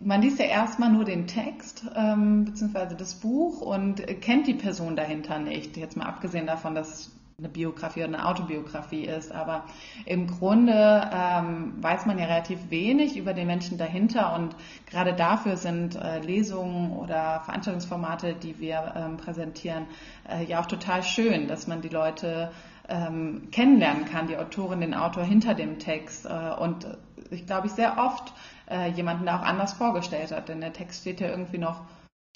man 0.00 0.22
liest 0.22 0.38
ja 0.40 0.46
erstmal 0.46 0.90
nur 0.90 1.04
den 1.04 1.26
Text 1.26 1.84
ähm, 1.94 2.44
bzw. 2.44 2.96
das 2.96 3.14
Buch 3.20 3.60
und 3.60 4.04
kennt 4.20 4.46
die 4.46 4.54
Person 4.54 4.96
dahinter 4.96 5.38
nicht. 5.38 5.76
Jetzt 5.76 5.96
mal 5.96 6.06
abgesehen 6.06 6.46
davon, 6.46 6.74
dass 6.74 7.12
eine 7.38 7.48
Biografie 7.48 8.00
oder 8.04 8.18
eine 8.18 8.26
Autobiografie 8.26 9.04
ist. 9.04 9.32
Aber 9.32 9.64
im 10.06 10.26
Grunde 10.26 11.10
ähm, 11.12 11.74
weiß 11.82 12.06
man 12.06 12.18
ja 12.18 12.26
relativ 12.26 12.70
wenig 12.70 13.16
über 13.16 13.34
den 13.34 13.46
Menschen 13.46 13.76
dahinter. 13.78 14.34
Und 14.34 14.54
gerade 14.86 15.14
dafür 15.14 15.56
sind 15.56 15.96
äh, 15.96 16.20
Lesungen 16.20 16.92
oder 16.92 17.40
Veranstaltungsformate, 17.44 18.34
die 18.34 18.58
wir 18.60 18.94
ähm, 18.96 19.16
präsentieren, 19.16 19.86
äh, 20.28 20.44
ja 20.44 20.60
auch 20.60 20.66
total 20.66 21.02
schön, 21.02 21.48
dass 21.48 21.66
man 21.66 21.80
die 21.82 21.88
Leute 21.88 22.52
ähm, 22.88 23.48
kennenlernen 23.50 24.04
kann, 24.04 24.26
die 24.26 24.36
Autorin, 24.36 24.80
den 24.80 24.94
Autor 24.94 25.24
hinter 25.24 25.54
dem 25.54 25.78
Text. 25.78 26.26
Äh, 26.26 26.54
und 26.58 26.86
ich 27.30 27.46
glaube 27.46 27.66
ich 27.66 27.72
sehr 27.72 27.98
oft 27.98 28.32
äh, 28.70 28.90
jemanden 28.90 29.26
da 29.26 29.38
auch 29.38 29.44
anders 29.44 29.72
vorgestellt 29.72 30.32
hat, 30.32 30.48
denn 30.48 30.60
der 30.60 30.72
Text 30.72 31.00
steht 31.00 31.20
ja 31.20 31.28
irgendwie 31.28 31.58
noch 31.58 31.80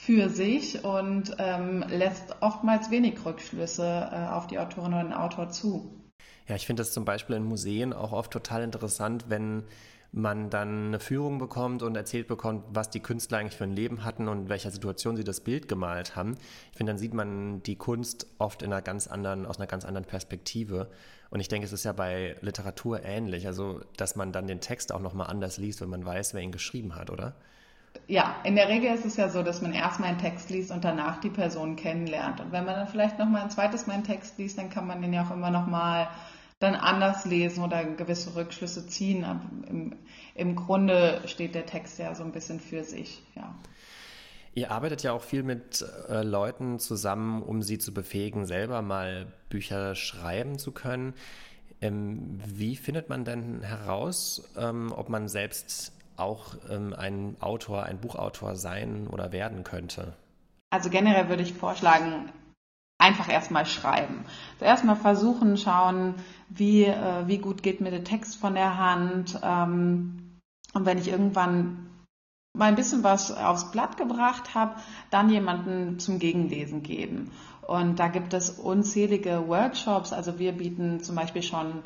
für 0.01 0.29
sich 0.29 0.85
und 0.85 1.35
ähm, 1.39 1.85
lässt 1.89 2.37
oftmals 2.41 2.91
wenig 2.91 3.25
Rückschlüsse 3.25 4.09
äh, 4.13 4.29
auf 4.29 4.47
die 4.47 4.59
Autorin 4.59 4.95
oder 4.95 5.03
den 5.03 5.13
Autor 5.13 5.51
zu. 5.51 5.93
Ja, 6.47 6.57
ich 6.57 6.67
finde 6.67 6.81
das 6.81 6.93
zum 6.93 7.05
Beispiel 7.05 7.37
in 7.37 7.45
Museen 7.45 7.93
auch 7.93 8.13
oft 8.13 8.31
total 8.31 8.63
interessant, 8.63 9.27
wenn 9.29 9.65
man 10.11 10.49
dann 10.49 10.87
eine 10.87 11.01
Führung 11.01 11.39
bekommt 11.39 11.83
und 11.83 11.95
erzählt 11.95 12.29
bekommt, 12.29 12.65
was 12.71 12.89
die 12.89 13.01
Künstler 13.01 13.39
eigentlich 13.39 13.59
für 13.59 13.65
ein 13.65 13.77
Leben 13.77 14.05
hatten 14.05 14.29
und 14.29 14.39
in 14.39 14.49
welcher 14.49 14.71
Situation 14.71 15.17
sie 15.17 15.25
das 15.25 15.41
Bild 15.41 15.69
gemalt 15.69 16.17
haben. 16.17 16.39
Ich 16.71 16.79
finde, 16.79 16.93
dann 16.93 16.99
sieht 16.99 17.13
man 17.13 17.63
die 17.65 17.77
Kunst 17.77 18.27
oft 18.39 18.63
in 18.63 18.73
einer 18.73 18.81
ganz 18.81 19.07
anderen, 19.07 19.45
aus 19.45 19.59
einer 19.59 19.67
ganz 19.67 19.85
anderen 19.85 20.07
Perspektive. 20.07 20.89
Und 21.29 21.41
ich 21.41 21.49
denke, 21.49 21.67
es 21.67 21.73
ist 21.75 21.85
ja 21.85 21.93
bei 21.93 22.37
Literatur 22.41 23.05
ähnlich, 23.05 23.47
also 23.47 23.83
dass 23.99 24.17
man 24.17 24.33
dann 24.33 24.47
den 24.47 24.61
Text 24.61 24.93
auch 24.93 25.01
nochmal 25.01 25.27
anders 25.27 25.59
liest, 25.59 25.83
wenn 25.83 25.91
man 25.91 26.07
weiß, 26.07 26.33
wer 26.33 26.41
ihn 26.41 26.53
geschrieben 26.53 26.95
hat, 26.95 27.11
oder? 27.11 27.37
Ja, 28.09 28.37
in 28.43 28.57
der 28.57 28.69
Regel 28.69 28.93
ist 28.95 29.05
es 29.05 29.17
ja 29.19 29.29
so, 29.29 29.43
dass 29.43 29.61
man 29.61 29.73
erstmal 29.73 30.09
einen 30.09 30.19
Text 30.19 30.49
liest 30.49 30.71
und 30.71 30.83
danach 30.83 31.21
die 31.21 31.29
Person 31.29 31.77
kennenlernt. 31.77 32.41
Und 32.41 32.53
wenn 32.53 32.65
man 32.65 32.75
dann 32.75 32.89
vielleicht 32.89 33.19
nochmal 33.19 33.43
ein 33.43 33.51
zweites 33.51 33.87
Mal 33.87 33.95
einen 33.95 34.05
Text 34.05 34.39
liest, 34.39 34.57
dann 34.57 34.71
kann 34.71 34.87
man 34.87 35.03
den 35.03 35.13
ja 35.13 35.27
auch 35.27 35.31
immer 35.31 35.51
nochmal 35.51 36.09
dann 36.59 36.75
anders 36.75 37.27
lesen 37.27 37.63
oder 37.63 37.85
gewisse 37.85 38.35
Rückschlüsse 38.35 38.87
ziehen. 38.87 39.25
Aber 39.25 39.43
im, 39.69 39.95
im 40.35 40.57
Grunde 40.57 41.21
steht 41.27 41.55
der 41.55 41.67
Text 41.67 41.99
ja 41.99 42.15
so 42.15 42.25
ein 42.25 42.33
bisschen 42.33 42.61
für 42.61 42.83
sich, 42.83 43.23
ja. 43.37 43.55
Ihr 44.55 44.73
arbeitet 44.73 45.03
ja 45.05 45.13
auch 45.13 45.23
viel 45.23 45.45
mit 45.45 45.85
äh, 46.09 46.23
Leuten 46.23 46.81
zusammen, 46.81 47.43
um 47.43 47.63
sie 47.63 47.79
zu 47.79 47.95
befähigen, 47.95 48.45
selber 48.45 48.83
mal 48.83 49.27
Bücher 49.51 49.95
schreiben 49.95 50.59
zu 50.59 50.73
können. 50.73 51.15
Ähm, 51.81 52.41
wie 52.45 52.75
findet 52.75 53.09
man 53.09 53.25
denn 53.25 53.63
heraus, 53.63 54.51
ähm, 54.57 54.93
ob 54.97 55.11
man 55.11 55.29
selbst 55.29 55.93
auch 56.19 56.55
ähm, 56.71 56.95
ein 56.97 57.37
Autor, 57.41 57.85
ein 57.85 58.01
Buchautor 58.01 58.57
sein 58.57 59.07
oder 59.09 59.33
werden 59.33 59.65
könnte? 59.65 60.15
Also 60.71 60.91
generell 60.91 61.29
würde 61.29 61.43
ich 61.43 61.55
vorschlagen, 61.55 62.31
einfach 62.99 63.29
erstmal 63.29 63.65
schreiben. 63.65 64.25
Zuerst 64.59 64.85
mal 64.85 64.97
versuchen, 64.97 65.57
schauen, 65.57 66.15
wie, 66.49 66.85
äh, 66.85 67.27
wie 67.27 67.39
gut 67.39 67.63
geht 67.63 67.81
mir 67.81 67.91
der 67.91 68.05
Text 68.05 68.37
von 68.37 68.55
der 68.55 68.77
Hand. 68.77 69.39
Ähm, 69.43 70.39
und 70.75 70.85
wenn 70.85 70.99
ich 70.99 71.09
irgendwann 71.09 71.89
mal 72.57 72.67
ein 72.67 72.75
bisschen 72.75 73.05
was 73.05 73.31
aufs 73.31 73.71
Blatt 73.71 73.97
gebracht 73.97 74.55
habe, 74.55 74.75
dann 75.11 75.31
jemanden 75.31 75.99
zum 75.99 76.19
Gegenlesen 76.19 76.83
geben. 76.83 77.31
Und 77.67 78.01
da 78.01 78.09
gibt 78.09 78.35
es 78.35 78.51
unzählige 78.51 79.47
Workshops. 79.47 80.13
Also 80.13 80.39
wir 80.39 80.53
bieten 80.53 81.01
zum 81.01 81.15
Beispiel 81.15 81.43
schon 81.43 81.85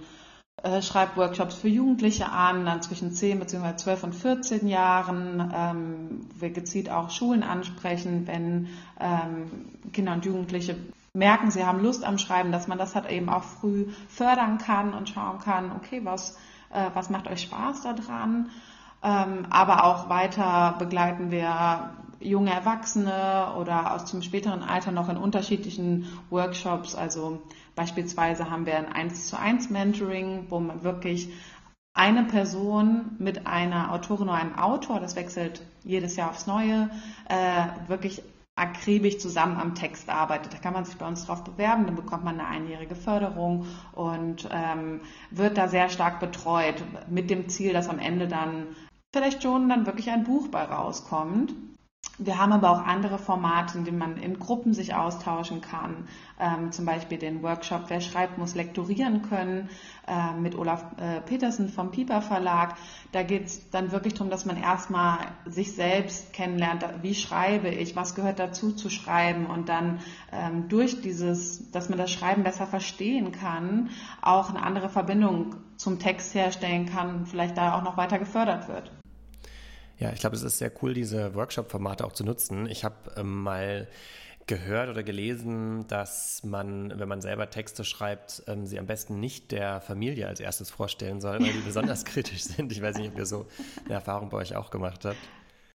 äh, 0.62 0.82
Schreibworkshops 0.82 1.54
für 1.54 1.68
Jugendliche 1.68 2.30
an, 2.30 2.66
dann 2.66 2.82
zwischen 2.82 3.12
10 3.12 3.40
bzw. 3.40 3.76
12 3.76 4.04
und 4.04 4.14
14 4.14 4.68
Jahren. 4.68 5.52
Ähm, 5.54 6.28
wir 6.38 6.50
gezielt 6.50 6.90
auch 6.90 7.10
Schulen 7.10 7.42
ansprechen, 7.42 8.26
wenn 8.26 8.68
ähm, 9.00 9.68
Kinder 9.92 10.12
und 10.12 10.24
Jugendliche 10.24 10.76
merken, 11.14 11.50
sie 11.50 11.64
haben 11.64 11.82
Lust 11.82 12.04
am 12.04 12.18
Schreiben, 12.18 12.52
dass 12.52 12.68
man 12.68 12.78
das 12.78 12.94
halt 12.94 13.10
eben 13.10 13.28
auch 13.28 13.42
früh 13.42 13.86
fördern 14.08 14.58
kann 14.58 14.94
und 14.94 15.08
schauen 15.08 15.40
kann, 15.40 15.72
okay, 15.72 16.00
was, 16.04 16.36
äh, 16.70 16.90
was 16.94 17.10
macht 17.10 17.28
euch 17.28 17.42
Spaß 17.42 17.82
daran? 17.82 18.50
Ähm, 19.02 19.46
aber 19.50 19.84
auch 19.84 20.08
weiter 20.08 20.76
begleiten 20.78 21.30
wir 21.30 21.90
junge 22.24 22.52
Erwachsene 22.52 23.54
oder 23.58 23.94
aus 23.94 24.10
dem 24.10 24.22
späteren 24.22 24.62
Alter 24.62 24.92
noch 24.92 25.08
in 25.08 25.16
unterschiedlichen 25.16 26.06
Workshops. 26.30 26.94
Also 26.94 27.42
beispielsweise 27.74 28.50
haben 28.50 28.66
wir 28.66 28.76
ein 28.76 28.92
1 28.92 29.28
zu 29.28 29.38
1 29.38 29.70
Mentoring, 29.70 30.46
wo 30.48 30.60
man 30.60 30.82
wirklich 30.82 31.28
eine 31.94 32.24
Person 32.24 33.16
mit 33.18 33.46
einer 33.46 33.92
Autorin 33.92 34.28
oder 34.28 34.38
einem 34.38 34.58
Autor, 34.58 35.00
das 35.00 35.16
wechselt 35.16 35.62
jedes 35.84 36.16
Jahr 36.16 36.30
aufs 36.30 36.46
Neue, 36.46 36.90
äh, 37.28 37.88
wirklich 37.88 38.22
akribisch 38.54 39.18
zusammen 39.18 39.56
am 39.56 39.74
Text 39.74 40.08
arbeitet. 40.08 40.52
Da 40.52 40.58
kann 40.58 40.74
man 40.74 40.84
sich 40.84 40.96
bei 40.96 41.06
uns 41.06 41.26
drauf 41.26 41.42
bewerben, 41.44 41.86
dann 41.86 41.96
bekommt 41.96 42.24
man 42.24 42.38
eine 42.38 42.48
einjährige 42.48 42.94
Förderung 42.94 43.66
und 43.92 44.48
ähm, 44.50 45.00
wird 45.30 45.56
da 45.56 45.68
sehr 45.68 45.88
stark 45.88 46.20
betreut 46.20 46.82
mit 47.08 47.30
dem 47.30 47.48
Ziel, 47.48 47.72
dass 47.72 47.88
am 47.88 47.98
Ende 47.98 48.28
dann 48.28 48.66
vielleicht 49.14 49.42
schon 49.42 49.68
dann 49.68 49.86
wirklich 49.86 50.10
ein 50.10 50.24
Buch 50.24 50.48
bei 50.48 50.64
rauskommt. 50.64 51.54
Wir 52.18 52.38
haben 52.38 52.52
aber 52.52 52.70
auch 52.70 52.84
andere 52.84 53.18
Formate, 53.18 53.78
in 53.78 53.84
denen 53.84 53.98
man 53.98 54.18
in 54.18 54.38
Gruppen 54.38 54.74
sich 54.74 54.94
austauschen 54.94 55.62
kann. 55.62 56.08
Ähm, 56.38 56.70
zum 56.70 56.84
Beispiel 56.84 57.16
den 57.16 57.42
Workshop 57.42 57.84
Wer 57.88 58.02
schreibt, 58.02 58.36
muss 58.36 58.54
lektorieren 58.54 59.22
können 59.22 59.70
äh, 60.06 60.38
mit 60.38 60.54
Olaf 60.54 60.84
äh, 60.98 61.22
Petersen 61.22 61.70
vom 61.70 61.90
Piper 61.90 62.20
Verlag. 62.20 62.76
Da 63.12 63.22
geht 63.22 63.46
es 63.46 63.70
dann 63.70 63.92
wirklich 63.92 64.12
darum, 64.12 64.30
dass 64.30 64.44
man 64.44 64.56
erstmal 64.56 65.18
sich 65.46 65.74
selbst 65.74 66.34
kennenlernt. 66.34 66.84
Wie 67.00 67.14
schreibe 67.14 67.70
ich? 67.70 67.96
Was 67.96 68.14
gehört 68.14 68.38
dazu 68.38 68.72
zu 68.72 68.90
schreiben? 68.90 69.46
Und 69.46 69.70
dann 69.70 70.00
ähm, 70.32 70.68
durch 70.68 71.00
dieses, 71.00 71.70
dass 71.70 71.88
man 71.88 71.98
das 71.98 72.10
Schreiben 72.10 72.42
besser 72.42 72.66
verstehen 72.66 73.32
kann, 73.32 73.88
auch 74.20 74.50
eine 74.50 74.62
andere 74.62 74.90
Verbindung 74.90 75.56
zum 75.76 75.98
Text 75.98 76.34
herstellen 76.34 76.86
kann 76.86 77.26
vielleicht 77.26 77.56
da 77.56 77.74
auch 77.76 77.82
noch 77.82 77.96
weiter 77.96 78.18
gefördert 78.18 78.68
wird. 78.68 78.92
Ja, 80.02 80.10
ich 80.12 80.18
glaube, 80.18 80.34
es 80.34 80.42
ist 80.42 80.58
sehr 80.58 80.72
cool, 80.82 80.94
diese 80.94 81.36
Workshop-Formate 81.36 82.04
auch 82.04 82.10
zu 82.10 82.24
nutzen. 82.24 82.66
Ich 82.66 82.82
habe 82.82 82.96
ähm, 83.16 83.44
mal 83.44 83.86
gehört 84.48 84.88
oder 84.88 85.04
gelesen, 85.04 85.86
dass 85.86 86.42
man, 86.42 86.98
wenn 86.98 87.08
man 87.08 87.20
selber 87.20 87.50
Texte 87.50 87.84
schreibt, 87.84 88.42
ähm, 88.48 88.66
sie 88.66 88.80
am 88.80 88.86
besten 88.86 89.20
nicht 89.20 89.52
der 89.52 89.80
Familie 89.80 90.26
als 90.26 90.40
erstes 90.40 90.72
vorstellen 90.72 91.20
soll, 91.20 91.38
weil 91.38 91.52
die 91.52 91.60
besonders 91.64 92.04
kritisch 92.04 92.42
sind. 92.42 92.72
Ich 92.72 92.82
weiß 92.82 92.96
nicht, 92.96 93.12
ob 93.12 93.18
ihr 93.18 93.26
so 93.26 93.46
eine 93.84 93.94
Erfahrung 93.94 94.28
bei 94.30 94.38
euch 94.38 94.56
auch 94.56 94.70
gemacht 94.70 95.04
habt. 95.04 95.18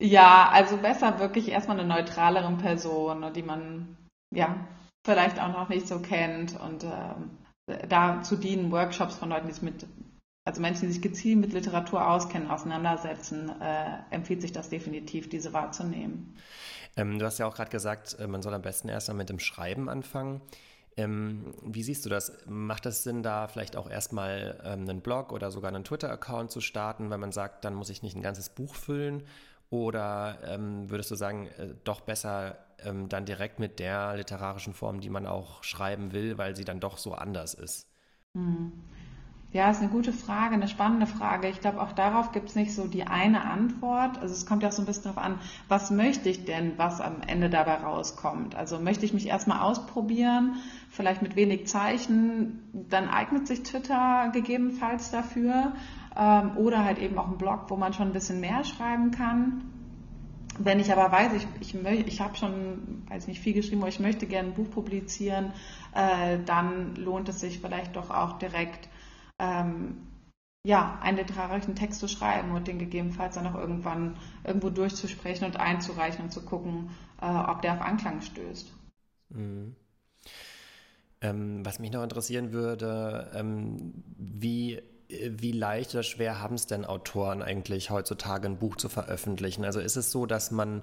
Ja, 0.00 0.48
also 0.50 0.78
besser 0.78 1.18
wirklich 1.18 1.50
erstmal 1.50 1.78
eine 1.78 1.86
neutralere 1.86 2.50
Person, 2.56 3.30
die 3.34 3.42
man 3.42 3.94
ja 4.34 4.56
vielleicht 5.04 5.38
auch 5.38 5.52
noch 5.52 5.68
nicht 5.68 5.86
so 5.86 5.98
kennt 5.98 6.58
und 6.58 6.84
äh, 6.84 7.86
dazu 7.88 8.36
dienen 8.36 8.72
Workshops 8.72 9.16
von 9.16 9.28
Leuten, 9.28 9.48
die 9.48 9.52
es 9.52 9.60
mit 9.60 9.84
also 10.44 10.60
Menschen, 10.60 10.86
die 10.86 10.92
sich 10.92 11.02
gezielt 11.02 11.40
mit 11.40 11.52
Literatur 11.52 12.06
auskennen, 12.06 12.50
auseinandersetzen, 12.50 13.50
äh, 13.60 13.98
empfiehlt 14.10 14.42
sich 14.42 14.52
das 14.52 14.68
definitiv, 14.68 15.28
diese 15.28 15.52
wahrzunehmen. 15.52 16.36
Ähm, 16.96 17.18
du 17.18 17.24
hast 17.24 17.38
ja 17.38 17.46
auch 17.46 17.54
gerade 17.54 17.70
gesagt, 17.70 18.16
äh, 18.20 18.26
man 18.26 18.42
soll 18.42 18.52
am 18.52 18.62
besten 18.62 18.88
erstmal 18.88 19.16
mit 19.16 19.30
dem 19.30 19.38
Schreiben 19.38 19.88
anfangen. 19.88 20.42
Ähm, 20.96 21.54
wie 21.62 21.82
siehst 21.82 22.04
du 22.04 22.10
das? 22.10 22.32
Macht 22.46 22.86
es 22.86 23.02
Sinn, 23.02 23.22
da 23.22 23.48
vielleicht 23.48 23.74
auch 23.74 23.90
erstmal 23.90 24.60
ähm, 24.64 24.82
einen 24.82 25.00
Blog 25.00 25.32
oder 25.32 25.50
sogar 25.50 25.74
einen 25.74 25.82
Twitter-Account 25.82 26.50
zu 26.50 26.60
starten, 26.60 27.10
weil 27.10 27.18
man 27.18 27.32
sagt, 27.32 27.64
dann 27.64 27.74
muss 27.74 27.88
ich 27.88 28.02
nicht 28.02 28.14
ein 28.14 28.22
ganzes 28.22 28.50
Buch 28.50 28.74
füllen? 28.74 29.24
Oder 29.70 30.38
ähm, 30.46 30.90
würdest 30.90 31.10
du 31.10 31.16
sagen, 31.16 31.48
äh, 31.58 31.74
doch 31.84 32.02
besser 32.02 32.58
ähm, 32.84 33.08
dann 33.08 33.24
direkt 33.24 33.58
mit 33.58 33.80
der 33.80 34.14
literarischen 34.14 34.74
Form, 34.74 35.00
die 35.00 35.10
man 35.10 35.26
auch 35.26 35.64
schreiben 35.64 36.12
will, 36.12 36.38
weil 36.38 36.54
sie 36.54 36.64
dann 36.64 36.80
doch 36.80 36.98
so 36.98 37.14
anders 37.14 37.54
ist? 37.54 37.88
Hm. 38.36 38.72
Ja, 39.54 39.70
ist 39.70 39.80
eine 39.80 39.88
gute 39.88 40.12
Frage, 40.12 40.54
eine 40.56 40.66
spannende 40.66 41.06
Frage. 41.06 41.48
Ich 41.48 41.60
glaube, 41.60 41.80
auch 41.80 41.92
darauf 41.92 42.32
gibt 42.32 42.48
es 42.48 42.56
nicht 42.56 42.74
so 42.74 42.88
die 42.88 43.04
eine 43.04 43.44
Antwort. 43.44 44.18
Also 44.18 44.34
es 44.34 44.46
kommt 44.46 44.64
ja 44.64 44.70
auch 44.70 44.72
so 44.72 44.82
ein 44.82 44.84
bisschen 44.84 45.04
darauf 45.04 45.18
an, 45.18 45.38
was 45.68 45.92
möchte 45.92 46.28
ich 46.28 46.44
denn, 46.44 46.72
was 46.76 47.00
am 47.00 47.18
Ende 47.24 47.48
dabei 47.48 47.74
rauskommt. 47.76 48.56
Also 48.56 48.80
möchte 48.80 49.04
ich 49.04 49.14
mich 49.14 49.28
erstmal 49.28 49.60
ausprobieren, 49.60 50.56
vielleicht 50.90 51.22
mit 51.22 51.36
wenig 51.36 51.68
Zeichen, 51.68 52.68
dann 52.72 53.08
eignet 53.08 53.46
sich 53.46 53.62
Twitter 53.62 54.30
gegebenenfalls 54.32 55.12
dafür. 55.12 55.74
Ähm, 56.18 56.56
oder 56.56 56.84
halt 56.84 56.98
eben 56.98 57.16
auch 57.16 57.28
ein 57.28 57.38
Blog, 57.38 57.66
wo 57.68 57.76
man 57.76 57.92
schon 57.92 58.08
ein 58.08 58.12
bisschen 58.12 58.40
mehr 58.40 58.64
schreiben 58.64 59.12
kann. 59.12 59.70
Wenn 60.58 60.80
ich 60.80 60.90
aber 60.90 61.12
weiß, 61.12 61.32
ich, 61.32 61.46
ich, 61.60 61.76
ich 62.08 62.20
habe 62.20 62.34
schon, 62.34 63.04
weiß 63.08 63.28
nicht, 63.28 63.40
viel 63.40 63.54
geschrieben, 63.54 63.82
aber 63.82 63.88
ich 63.88 64.00
möchte 64.00 64.26
gerne 64.26 64.48
ein 64.48 64.54
Buch 64.54 64.70
publizieren, 64.70 65.52
äh, 65.94 66.38
dann 66.44 66.96
lohnt 66.96 67.28
es 67.28 67.38
sich 67.38 67.60
vielleicht 67.60 67.94
doch 67.94 68.10
auch 68.10 68.38
direkt 68.40 68.88
ähm, 69.38 70.06
ja, 70.66 70.98
einen 71.02 71.18
literarischen 71.18 71.76
Text 71.76 72.00
zu 72.00 72.08
schreiben 72.08 72.52
und 72.52 72.66
den 72.66 72.78
gegebenenfalls 72.78 73.34
dann 73.34 73.46
auch 73.46 73.54
irgendwann 73.54 74.16
irgendwo 74.44 74.70
durchzusprechen 74.70 75.46
und 75.46 75.58
einzureichen 75.58 76.24
und 76.24 76.30
zu 76.30 76.42
gucken, 76.42 76.90
äh, 77.20 77.26
ob 77.26 77.60
der 77.60 77.74
auf 77.74 77.82
Anklang 77.82 78.22
stößt. 78.22 78.72
Mhm. 79.28 79.76
Ähm, 81.20 81.64
was 81.64 81.78
mich 81.78 81.92
noch 81.92 82.02
interessieren 82.02 82.52
würde, 82.52 83.30
ähm, 83.34 84.04
wie, 84.16 84.80
wie 85.08 85.52
leicht 85.52 85.94
oder 85.94 86.02
schwer 86.02 86.40
haben 86.40 86.54
es 86.54 86.66
denn 86.66 86.84
Autoren 86.84 87.42
eigentlich 87.42 87.90
heutzutage 87.90 88.48
ein 88.48 88.58
Buch 88.58 88.76
zu 88.76 88.88
veröffentlichen? 88.88 89.64
Also 89.64 89.80
ist 89.80 89.96
es 89.96 90.10
so, 90.10 90.24
dass 90.24 90.50
man 90.50 90.82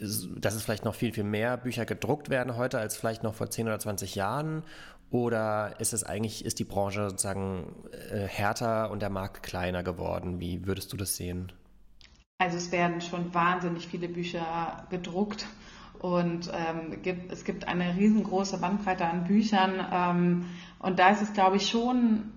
dass 0.00 0.54
es 0.54 0.62
vielleicht 0.62 0.86
noch 0.86 0.94
viel, 0.94 1.12
viel 1.12 1.24
mehr 1.24 1.58
Bücher 1.58 1.84
gedruckt 1.84 2.30
werden 2.30 2.56
heute 2.56 2.78
als 2.78 2.96
vielleicht 2.96 3.22
noch 3.22 3.34
vor 3.34 3.50
10 3.50 3.66
oder 3.66 3.78
20 3.78 4.14
Jahren? 4.14 4.62
Oder 5.10 5.74
ist 5.80 5.92
es 5.92 6.04
eigentlich, 6.04 6.44
ist 6.44 6.58
die 6.60 6.64
Branche 6.64 7.10
sozusagen 7.10 7.74
äh, 7.90 8.26
härter 8.26 8.90
und 8.90 9.02
der 9.02 9.10
Markt 9.10 9.42
kleiner 9.42 9.82
geworden? 9.82 10.38
Wie 10.38 10.66
würdest 10.66 10.92
du 10.92 10.96
das 10.96 11.16
sehen? 11.16 11.52
Also 12.38 12.56
es 12.56 12.72
werden 12.72 13.00
schon 13.00 13.34
wahnsinnig 13.34 13.88
viele 13.88 14.08
Bücher 14.08 14.86
gedruckt 14.88 15.46
und 15.98 16.50
ähm, 16.54 17.02
gibt, 17.02 17.30
es 17.32 17.44
gibt 17.44 17.68
eine 17.68 17.96
riesengroße 17.96 18.58
Bandbreite 18.58 19.04
an 19.04 19.24
Büchern. 19.24 19.86
Ähm, 19.92 20.46
und 20.78 20.98
da 20.98 21.10
ist 21.10 21.22
es, 21.22 21.32
glaube 21.32 21.56
ich, 21.56 21.68
schon 21.68 22.32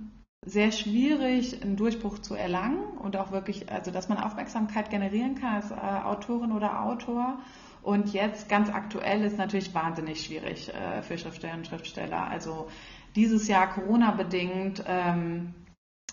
sehr 0.46 0.72
schwierig, 0.72 1.62
einen 1.62 1.78
Durchbruch 1.78 2.20
zu 2.20 2.36
erlangen 2.36 2.98
und 2.98 3.16
auch 3.16 3.32
wirklich, 3.32 3.72
also 3.72 3.92
dass 3.92 4.10
man 4.10 4.18
Aufmerksamkeit 4.18 4.90
generieren 4.90 5.36
kann 5.36 5.56
als 5.56 5.72
äh, 5.72 5.76
Autorin 5.76 6.52
oder 6.52 6.84
Autor. 6.84 7.40
Und 7.84 8.14
jetzt 8.14 8.48
ganz 8.48 8.70
aktuell 8.70 9.24
ist 9.24 9.38
natürlich 9.38 9.74
wahnsinnig 9.76 10.24
schwierig 10.24 10.74
äh, 10.74 11.02
für 11.02 11.18
Schriftsteller 11.18 11.56
und 11.56 11.68
Schriftsteller. 11.68 12.28
Also 12.28 12.70
dieses 13.16 13.48
Jahr 13.50 13.68
Corona-bedingt 13.68 14.84
ähm, 14.88 15.54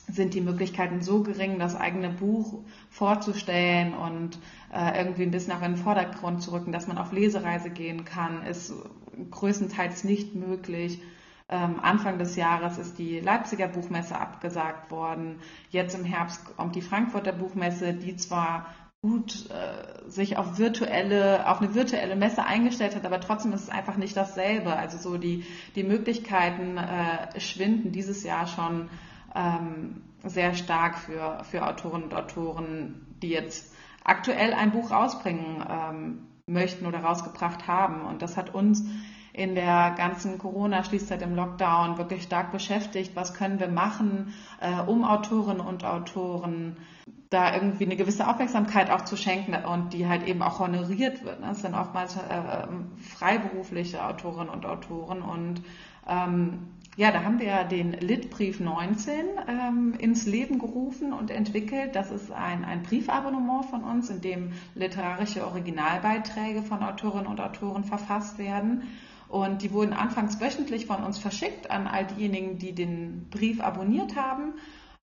sind 0.08 0.34
die 0.34 0.40
Möglichkeiten 0.40 1.00
so 1.00 1.22
gering, 1.22 1.60
das 1.60 1.76
eigene 1.76 2.10
Buch 2.10 2.64
vorzustellen 2.90 3.94
und 3.94 4.38
äh, 4.72 4.98
irgendwie 4.98 5.22
ein 5.22 5.30
bisschen 5.30 5.52
auch 5.52 5.62
in 5.62 5.74
den 5.74 5.76
Vordergrund 5.76 6.42
zu 6.42 6.52
rücken, 6.52 6.72
dass 6.72 6.88
man 6.88 6.98
auf 6.98 7.12
Lesereise 7.12 7.70
gehen 7.70 8.04
kann, 8.04 8.44
ist 8.44 8.72
größtenteils 9.30 10.02
nicht 10.02 10.34
möglich. 10.34 11.00
Ähm, 11.48 11.78
Anfang 11.80 12.18
des 12.18 12.34
Jahres 12.34 12.78
ist 12.78 12.98
die 12.98 13.20
Leipziger 13.20 13.68
Buchmesse 13.68 14.18
abgesagt 14.18 14.90
worden. 14.90 15.40
Jetzt 15.70 15.94
im 15.94 16.04
Herbst 16.04 16.56
kommt 16.56 16.74
die 16.74 16.82
Frankfurter 16.82 17.32
Buchmesse, 17.32 17.94
die 17.94 18.16
zwar 18.16 18.66
gut 19.02 19.48
äh, 19.50 20.10
sich 20.10 20.36
auf 20.36 20.58
virtuelle, 20.58 21.48
auf 21.48 21.62
eine 21.62 21.74
virtuelle 21.74 22.16
Messe 22.16 22.44
eingestellt 22.44 22.94
hat, 22.94 23.06
aber 23.06 23.20
trotzdem 23.20 23.52
ist 23.52 23.62
es 23.62 23.70
einfach 23.70 23.96
nicht 23.96 24.16
dasselbe. 24.16 24.76
Also 24.76 24.98
so 24.98 25.16
die, 25.16 25.44
die 25.74 25.84
Möglichkeiten 25.84 26.76
äh, 26.76 27.40
schwinden 27.40 27.92
dieses 27.92 28.24
Jahr 28.24 28.46
schon 28.46 28.90
ähm, 29.34 30.02
sehr 30.24 30.54
stark 30.54 30.98
für, 30.98 31.42
für 31.44 31.66
Autorinnen 31.66 32.04
und 32.04 32.14
Autoren, 32.14 33.06
die 33.22 33.30
jetzt 33.30 33.74
aktuell 34.04 34.52
ein 34.52 34.70
Buch 34.70 34.90
rausbringen 34.90 35.64
ähm, 35.66 36.26
möchten 36.46 36.84
oder 36.84 37.00
rausgebracht 37.00 37.66
haben. 37.66 38.02
Und 38.02 38.20
das 38.20 38.36
hat 38.36 38.54
uns 38.54 38.84
in 39.32 39.54
der 39.54 39.94
ganzen 39.96 40.36
Corona-Schließzeit 40.36 41.22
im 41.22 41.34
Lockdown 41.34 41.96
wirklich 41.96 42.24
stark 42.24 42.52
beschäftigt. 42.52 43.12
Was 43.14 43.32
können 43.32 43.60
wir 43.60 43.68
machen, 43.68 44.34
äh, 44.60 44.82
um 44.82 45.04
Autorinnen 45.04 45.60
und 45.60 45.84
Autoren 45.84 46.76
da 47.30 47.54
irgendwie 47.54 47.84
eine 47.84 47.96
gewisse 47.96 48.26
Aufmerksamkeit 48.28 48.90
auch 48.90 49.02
zu 49.02 49.16
schenken 49.16 49.54
und 49.64 49.92
die 49.92 50.08
halt 50.08 50.26
eben 50.26 50.42
auch 50.42 50.58
honoriert 50.58 51.24
wird. 51.24 51.40
Das 51.42 51.62
sind 51.62 51.74
oftmals 51.74 52.16
äh, 52.16 52.66
freiberufliche 52.98 54.04
Autorinnen 54.04 54.48
und 54.48 54.66
Autoren 54.66 55.22
und 55.22 55.62
ähm, 56.08 56.66
ja, 56.96 57.12
da 57.12 57.22
haben 57.22 57.38
wir 57.38 57.64
den 57.64 57.92
Litbrief 57.92 58.58
19 58.58 59.24
ähm, 59.46 59.94
ins 59.96 60.26
Leben 60.26 60.58
gerufen 60.58 61.12
und 61.12 61.30
entwickelt. 61.30 61.94
Das 61.94 62.10
ist 62.10 62.32
ein, 62.32 62.64
ein 62.64 62.82
Briefabonnement 62.82 63.64
von 63.66 63.84
uns, 63.84 64.10
in 64.10 64.20
dem 64.20 64.52
literarische 64.74 65.46
Originalbeiträge 65.46 66.62
von 66.62 66.82
Autorinnen 66.82 67.28
und 67.28 67.40
Autoren 67.40 67.84
verfasst 67.84 68.38
werden. 68.38 68.82
Und 69.28 69.62
die 69.62 69.72
wurden 69.72 69.92
anfangs 69.92 70.40
wöchentlich 70.40 70.86
von 70.86 71.04
uns 71.04 71.16
verschickt 71.18 71.70
an 71.70 71.86
all 71.86 72.06
diejenigen, 72.06 72.58
die 72.58 72.74
den 72.74 73.28
Brief 73.30 73.60
abonniert 73.60 74.16
haben. 74.16 74.54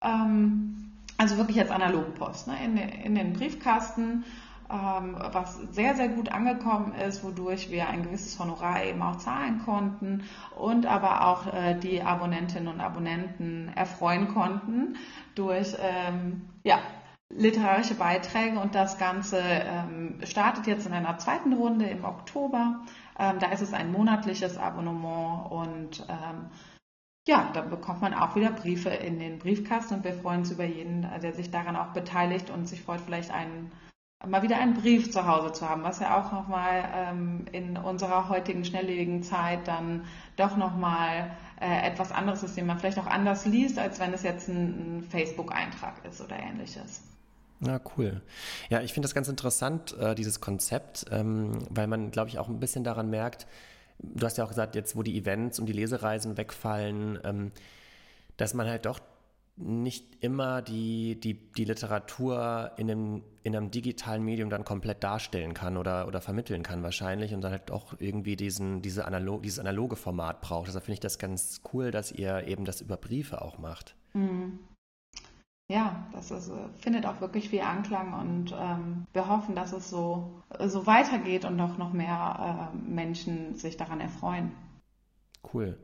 Ähm, 0.01 0.92
also 1.23 1.37
wirklich 1.37 1.61
als 1.61 1.71
Analogpost 1.71 2.49
ne, 2.49 2.55
in, 2.65 2.77
in 2.77 3.15
den 3.15 3.33
Briefkasten, 3.33 4.25
ähm, 4.69 5.17
was 5.31 5.55
sehr, 5.71 5.95
sehr 5.95 6.09
gut 6.09 6.33
angekommen 6.33 6.95
ist, 6.95 7.23
wodurch 7.23 7.71
wir 7.71 7.89
ein 7.89 8.03
gewisses 8.03 8.41
Honorar 8.41 8.83
eben 8.83 9.01
auch 9.03 9.19
zahlen 9.19 9.61
konnten 9.65 10.25
und 10.59 10.85
aber 10.85 11.29
auch 11.29 11.47
äh, 11.47 11.79
die 11.79 12.03
Abonnentinnen 12.03 12.67
und 12.67 12.81
Abonnenten 12.81 13.71
erfreuen 13.77 14.35
konnten 14.35 14.97
durch 15.37 15.77
ähm, 15.81 16.49
ja, 16.65 16.81
literarische 17.31 17.95
Beiträge 17.95 18.59
und 18.59 18.75
das 18.75 18.99
Ganze 18.99 19.39
ähm, 19.41 20.19
startet 20.25 20.67
jetzt 20.67 20.87
in 20.89 20.93
einer 20.93 21.19
zweiten 21.19 21.53
Runde 21.53 21.85
im 21.85 22.05
Oktober. 22.05 22.81
Ähm, 23.17 23.39
da 23.39 23.53
ist 23.53 23.63
es 23.63 23.73
ein 23.73 23.93
monatliches 23.93 24.59
Abonnement 24.59 25.53
und 25.53 26.05
ähm, 26.09 26.51
ja, 27.27 27.51
da 27.55 27.61
bekommt 27.61 28.01
man 28.01 28.15
auch 28.15 28.35
wieder 28.35 28.51
Briefe 28.51 28.89
in 28.89 29.19
den 29.19 29.39
Briefkasten 29.39 29.95
und 29.95 30.05
wir 30.05 30.15
freuen 30.15 30.41
uns 30.41 30.51
über 30.51 30.65
jeden, 30.65 31.07
der 31.23 31.33
sich 31.33 31.51
daran 31.51 31.77
auch 31.77 31.93
beteiligt 31.93 32.51
und 32.51 32.69
sich 32.69 32.83
freut, 32.83 33.01
vielleicht 33.01 33.31
einen, 33.31 33.71
mal 34.27 34.43
wieder 34.43 34.57
einen 34.59 34.75
Brief 34.75 35.13
zu 35.13 35.27
Hause 35.27 35.53
zu 35.53 35.69
haben, 35.69 35.85
was 35.85 36.01
ja 36.01 36.21
auch 36.21 36.33
nochmal 36.33 36.85
ähm, 36.93 37.45
in 37.53 37.77
unserer 37.77 38.29
heutigen 38.29 38.65
schnelllebigen 38.65 39.23
Zeit 39.23 39.69
dann 39.69 40.05
doch 40.37 40.57
nochmal 40.57 41.31
äh, 41.61 41.87
etwas 41.87 42.11
anderes 42.11 42.43
ist, 42.43 42.57
den 42.57 42.67
man 42.67 42.81
vielleicht 42.81 42.99
auch 42.99 43.07
anders 43.07 43.47
liest, 43.47 43.79
als 43.79 44.01
wenn 44.01 44.13
es 44.13 44.25
jetzt 44.25 44.49
ein, 44.49 44.99
ein 44.99 45.03
Facebook-Eintrag 45.05 46.05
ist 46.05 46.21
oder 46.21 46.37
ähnliches. 46.37 47.03
Ja, 47.65 47.81
cool. 47.97 48.21
Ja, 48.69 48.81
ich 48.81 48.93
finde 48.93 49.07
das 49.07 49.15
ganz 49.15 49.29
interessant, 49.29 49.97
äh, 49.97 50.17
dieses 50.17 50.41
Konzept, 50.41 51.05
ähm, 51.13 51.59
weil 51.71 51.87
man, 51.87 52.11
glaube 52.11 52.29
ich, 52.29 52.41
auch 52.41 52.49
ein 52.49 52.59
bisschen 52.59 52.83
daran 52.83 53.09
merkt, 53.11 53.47
du 54.03 54.27
hast 54.27 54.39
ja 54.39 54.45
auch 54.45 54.49
gesagt, 54.49 54.75
jetzt 54.75 54.97
wo 54.97 55.03
die 55.03 55.17
Events 55.19 55.59
und 55.59 55.67
die 55.67 55.73
Lesereisen 55.73 56.37
wegfallen, 56.37 57.19
ähm, 57.25 57.53
dass 58.37 58.55
man 58.55 58.67
halt 58.67 58.87
doch 58.87 59.01
nicht 59.57 60.25
immer 60.25 60.63
die, 60.63 61.21
die, 61.21 61.35
die 61.35 61.65
Literatur 61.65 62.73
in 62.79 62.91
einem, 62.91 63.23
in 63.43 63.55
einem 63.55 63.71
digitalen 63.71 64.25
Medium 64.25 64.49
dann 64.49 64.65
komplett 64.65 65.05
darstellen 65.05 65.53
kann 65.53 65.77
oder, 65.77 66.09
oder 66.09 66.23
vermitteln 66.23 66.63
kann 66.63 66.83
wahrscheinlich 66.83 67.35
und 67.35 67.43
dann 67.43 67.53
halt 67.53 67.71
auch 67.71 67.95
irgendwie 67.99 68.35
diesen, 68.35 68.81
diese 68.81 69.05
analog, 69.05 69.43
dieses 69.43 69.59
analoge 69.59 69.97
Format 69.97 70.41
braucht. 70.41 70.69
Deshalb 70.69 70.85
finde 70.85 70.95
ich 70.95 71.01
das 71.01 71.19
ganz 71.19 71.61
cool, 71.73 71.91
dass 71.91 72.13
ihr 72.13 72.47
eben 72.47 72.65
das 72.65 72.81
über 72.81 72.97
Briefe 72.97 73.43
auch 73.43 73.59
macht. 73.59 73.95
Mhm 74.15 74.59
ja, 75.73 76.07
das 76.13 76.31
ist, 76.31 76.51
äh, 76.51 76.69
findet 76.79 77.07
auch 77.07 77.21
wirklich 77.21 77.49
viel 77.49 77.63
Anklang 77.63 78.13
und 78.13 78.55
ähm, 78.59 79.07
wir 79.13 79.27
hoffen, 79.29 79.55
dass 79.55 79.73
es 79.73 79.89
so, 79.89 80.43
so 80.61 80.87
weitergeht 80.87 81.45
und 81.47 81.59
auch 81.61 81.79
noch 81.79 81.93
mehr 81.93 82.71
äh, 82.73 82.77
Menschen 82.77 83.57
sich 83.57 83.79
daran 83.79 84.01
erfreuen. 84.01 84.53
Cool. 85.53 85.79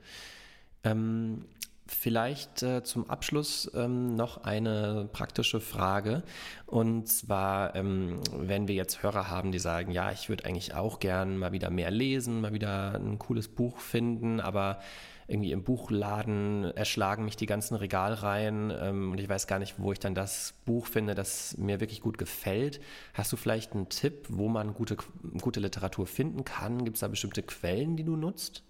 Ähm, 0.84 1.46
vielleicht 1.90 2.62
äh, 2.62 2.82
zum 2.82 3.08
Abschluss 3.08 3.70
ähm, 3.74 4.14
noch 4.14 4.44
eine 4.44 5.08
praktische 5.12 5.60
Frage. 5.60 6.22
Und 6.66 7.08
zwar, 7.08 7.74
ähm, 7.74 8.20
wenn 8.32 8.68
wir 8.68 8.74
jetzt 8.74 9.02
Hörer 9.02 9.30
haben, 9.30 9.52
die 9.52 9.58
sagen, 9.58 9.90
ja, 9.90 10.12
ich 10.12 10.28
würde 10.28 10.44
eigentlich 10.44 10.74
auch 10.74 11.00
gern 11.00 11.38
mal 11.38 11.52
wieder 11.52 11.70
mehr 11.70 11.90
lesen, 11.90 12.40
mal 12.40 12.52
wieder 12.52 12.94
ein 12.94 13.18
cooles 13.18 13.48
Buch 13.48 13.78
finden, 13.78 14.40
aber 14.40 14.80
irgendwie 15.28 15.52
im 15.52 15.62
Buchladen 15.62 16.64
erschlagen 16.74 17.24
mich 17.24 17.36
die 17.36 17.46
ganzen 17.46 17.74
Regalreihen 17.74 18.72
ähm, 18.74 19.12
und 19.12 19.20
ich 19.20 19.28
weiß 19.28 19.46
gar 19.46 19.58
nicht, 19.58 19.74
wo 19.78 19.92
ich 19.92 19.98
dann 19.98 20.14
das 20.14 20.54
Buch 20.64 20.86
finde, 20.86 21.14
das 21.14 21.56
mir 21.58 21.80
wirklich 21.80 22.00
gut 22.00 22.16
gefällt. 22.16 22.80
Hast 23.12 23.30
du 23.32 23.36
vielleicht 23.36 23.74
einen 23.74 23.90
Tipp, 23.90 24.26
wo 24.30 24.48
man 24.48 24.72
gute, 24.72 24.96
gute 25.40 25.60
Literatur 25.60 26.06
finden 26.06 26.44
kann? 26.44 26.84
Gibt 26.84 26.96
es 26.96 27.00
da 27.00 27.08
bestimmte 27.08 27.42
Quellen, 27.42 27.96
die 27.96 28.04
du 28.04 28.16
nutzt? 28.16 28.62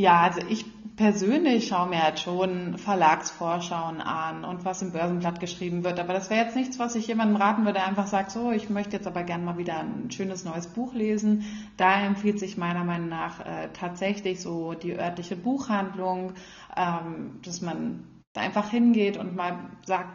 Ja, 0.00 0.22
also 0.22 0.40
ich 0.48 0.64
persönlich 0.96 1.68
schaue 1.68 1.90
mir 1.90 2.02
halt 2.02 2.18
schon 2.20 2.78
Verlagsvorschauen 2.78 4.00
an 4.00 4.44
und 4.44 4.64
was 4.64 4.80
im 4.80 4.92
Börsenblatt 4.92 5.40
geschrieben 5.40 5.84
wird. 5.84 6.00
Aber 6.00 6.14
das 6.14 6.30
wäre 6.30 6.42
jetzt 6.42 6.56
nichts, 6.56 6.78
was 6.78 6.94
ich 6.94 7.06
jemandem 7.06 7.36
raten 7.36 7.64
würde, 7.64 7.80
der 7.80 7.86
einfach 7.86 8.06
sagt, 8.06 8.30
so, 8.30 8.50
ich 8.50 8.70
möchte 8.70 8.96
jetzt 8.96 9.06
aber 9.06 9.24
gerne 9.24 9.44
mal 9.44 9.58
wieder 9.58 9.78
ein 9.78 10.10
schönes 10.10 10.46
neues 10.46 10.68
Buch 10.68 10.94
lesen. 10.94 11.44
Da 11.76 12.00
empfiehlt 12.00 12.38
sich 12.38 12.56
meiner 12.56 12.82
Meinung 12.82 13.10
nach 13.10 13.40
äh, 13.40 13.68
tatsächlich 13.74 14.40
so 14.40 14.72
die 14.72 14.98
örtliche 14.98 15.36
Buchhandlung, 15.36 16.32
ähm, 16.74 17.40
dass 17.44 17.60
man 17.60 18.22
da 18.32 18.40
einfach 18.40 18.70
hingeht 18.70 19.18
und 19.18 19.36
mal 19.36 19.58
sagt, 19.84 20.08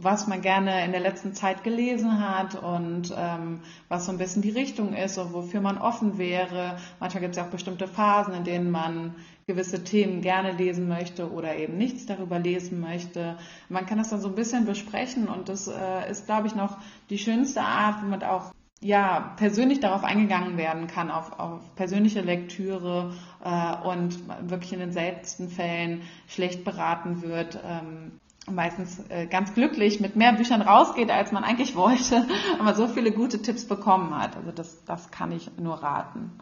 was 0.00 0.28
man 0.28 0.40
gerne 0.42 0.84
in 0.84 0.92
der 0.92 1.00
letzten 1.00 1.34
Zeit 1.34 1.64
gelesen 1.64 2.20
hat 2.20 2.54
und 2.54 3.12
ähm, 3.16 3.60
was 3.88 4.06
so 4.06 4.12
ein 4.12 4.18
bisschen 4.18 4.42
die 4.42 4.50
Richtung 4.50 4.94
ist 4.94 5.18
und 5.18 5.32
wofür 5.32 5.60
man 5.60 5.76
offen 5.76 6.18
wäre. 6.18 6.76
Manchmal 7.00 7.22
gibt 7.22 7.32
es 7.32 7.36
ja 7.36 7.44
auch 7.44 7.50
bestimmte 7.50 7.88
Phasen, 7.88 8.32
in 8.32 8.44
denen 8.44 8.70
man 8.70 9.16
gewisse 9.48 9.82
Themen 9.82 10.20
gerne 10.20 10.52
lesen 10.52 10.86
möchte 10.86 11.32
oder 11.32 11.56
eben 11.56 11.76
nichts 11.76 12.06
darüber 12.06 12.38
lesen 12.38 12.78
möchte. 12.78 13.38
Man 13.68 13.86
kann 13.86 13.98
das 13.98 14.10
dann 14.10 14.20
so 14.20 14.28
ein 14.28 14.36
bisschen 14.36 14.66
besprechen 14.66 15.26
und 15.26 15.48
das 15.48 15.66
äh, 15.66 16.08
ist, 16.08 16.26
glaube 16.26 16.46
ich, 16.46 16.54
noch 16.54 16.78
die 17.10 17.18
schönste 17.18 17.62
Art, 17.62 18.00
womit 18.00 18.22
auch 18.22 18.52
ja, 18.80 19.34
persönlich 19.36 19.80
darauf 19.80 20.04
eingegangen 20.04 20.56
werden 20.56 20.86
kann, 20.86 21.10
auf, 21.10 21.40
auf 21.40 21.74
persönliche 21.74 22.20
Lektüre 22.20 23.14
äh, 23.42 23.88
und 23.88 24.20
wirklich 24.48 24.72
in 24.72 24.78
den 24.78 24.92
seltensten 24.92 25.48
Fällen 25.48 26.02
schlecht 26.28 26.62
beraten 26.62 27.22
wird. 27.22 27.58
Ähm, 27.66 28.20
meistens 28.50 29.00
äh, 29.08 29.26
ganz 29.26 29.54
glücklich 29.54 30.00
mit 30.00 30.16
mehr 30.16 30.32
Büchern 30.32 30.62
rausgeht, 30.62 31.10
als 31.10 31.32
man 31.32 31.44
eigentlich 31.44 31.76
wollte, 31.76 32.26
aber 32.58 32.74
so 32.74 32.88
viele 32.88 33.12
gute 33.12 33.42
Tipps 33.42 33.66
bekommen 33.66 34.16
hat. 34.16 34.36
Also 34.36 34.52
das, 34.52 34.84
das 34.84 35.10
kann 35.10 35.32
ich 35.32 35.50
nur 35.58 35.82
raten. 35.82 36.38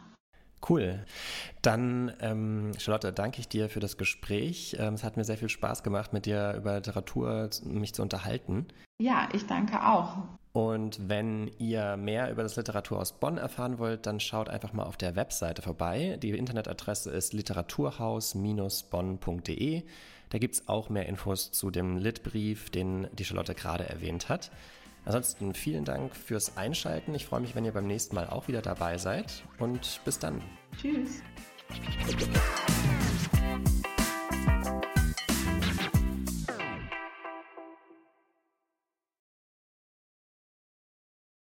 Cool. 0.69 1.05
Dann, 1.63 2.13
ähm, 2.21 2.73
Charlotte, 2.79 3.13
danke 3.13 3.41
ich 3.41 3.49
dir 3.49 3.69
für 3.69 3.81
das 3.81 3.99
Gespräch. 3.99 4.77
Ähm, 4.79 4.95
es 4.95 5.03
hat 5.05 5.17
mir 5.17 5.25
sehr 5.25 5.37
viel 5.37 5.49
Spaß 5.49 5.83
gemacht, 5.83 6.13
mit 6.13 6.27
dir 6.27 6.55
über 6.57 6.77
Literatur 6.77 7.51
mich 7.65 7.95
zu 7.95 8.03
unterhalten. 8.03 8.67
Ja, 8.99 9.29
ich 9.33 9.47
danke 9.47 9.87
auch. 9.87 10.17
Und 10.53 11.09
wenn 11.09 11.51
ihr 11.59 11.97
mehr 11.99 12.31
über 12.31 12.43
das 12.43 12.57
Literaturhaus 12.57 13.21
Bonn 13.21 13.37
erfahren 13.37 13.79
wollt, 13.79 14.07
dann 14.07 14.21
schaut 14.21 14.49
einfach 14.49 14.73
mal 14.73 14.85
auf 14.85 14.97
der 14.97 15.15
Webseite 15.15 15.61
vorbei. 15.61 16.19
Die 16.23 16.31
Internetadresse 16.31 17.11
ist 17.11 17.35
literaturhaus-bonn.de. 17.35 19.83
Da 20.31 20.39
gibt 20.39 20.55
es 20.55 20.69
auch 20.69 20.89
mehr 20.89 21.07
Infos 21.07 21.53
zu 21.53 21.71
dem 21.71 21.99
Litbrief, 21.99 22.71
den 22.71 23.09
die 23.13 23.25
Charlotte 23.25 23.55
gerade 23.55 23.89
erwähnt 23.89 24.29
hat. 24.29 24.51
Ansonsten 25.05 25.55
vielen 25.55 25.85
Dank 25.85 26.17
fürs 26.17 26.57
Einschalten. 26.57 27.15
Ich 27.15 27.27
freue 27.27 27.41
mich, 27.41 27.55
wenn 27.55 27.65
ihr 27.65 27.73
beim 27.73 27.87
nächsten 27.87 28.17
Mal 28.17 28.27
auch 28.27 28.49
wieder 28.49 28.61
dabei 28.61 28.99
seid. 28.99 29.45
Und 29.59 30.01
bis 30.05 30.19
dann. 30.19 30.43
Tschüss. 30.81 31.23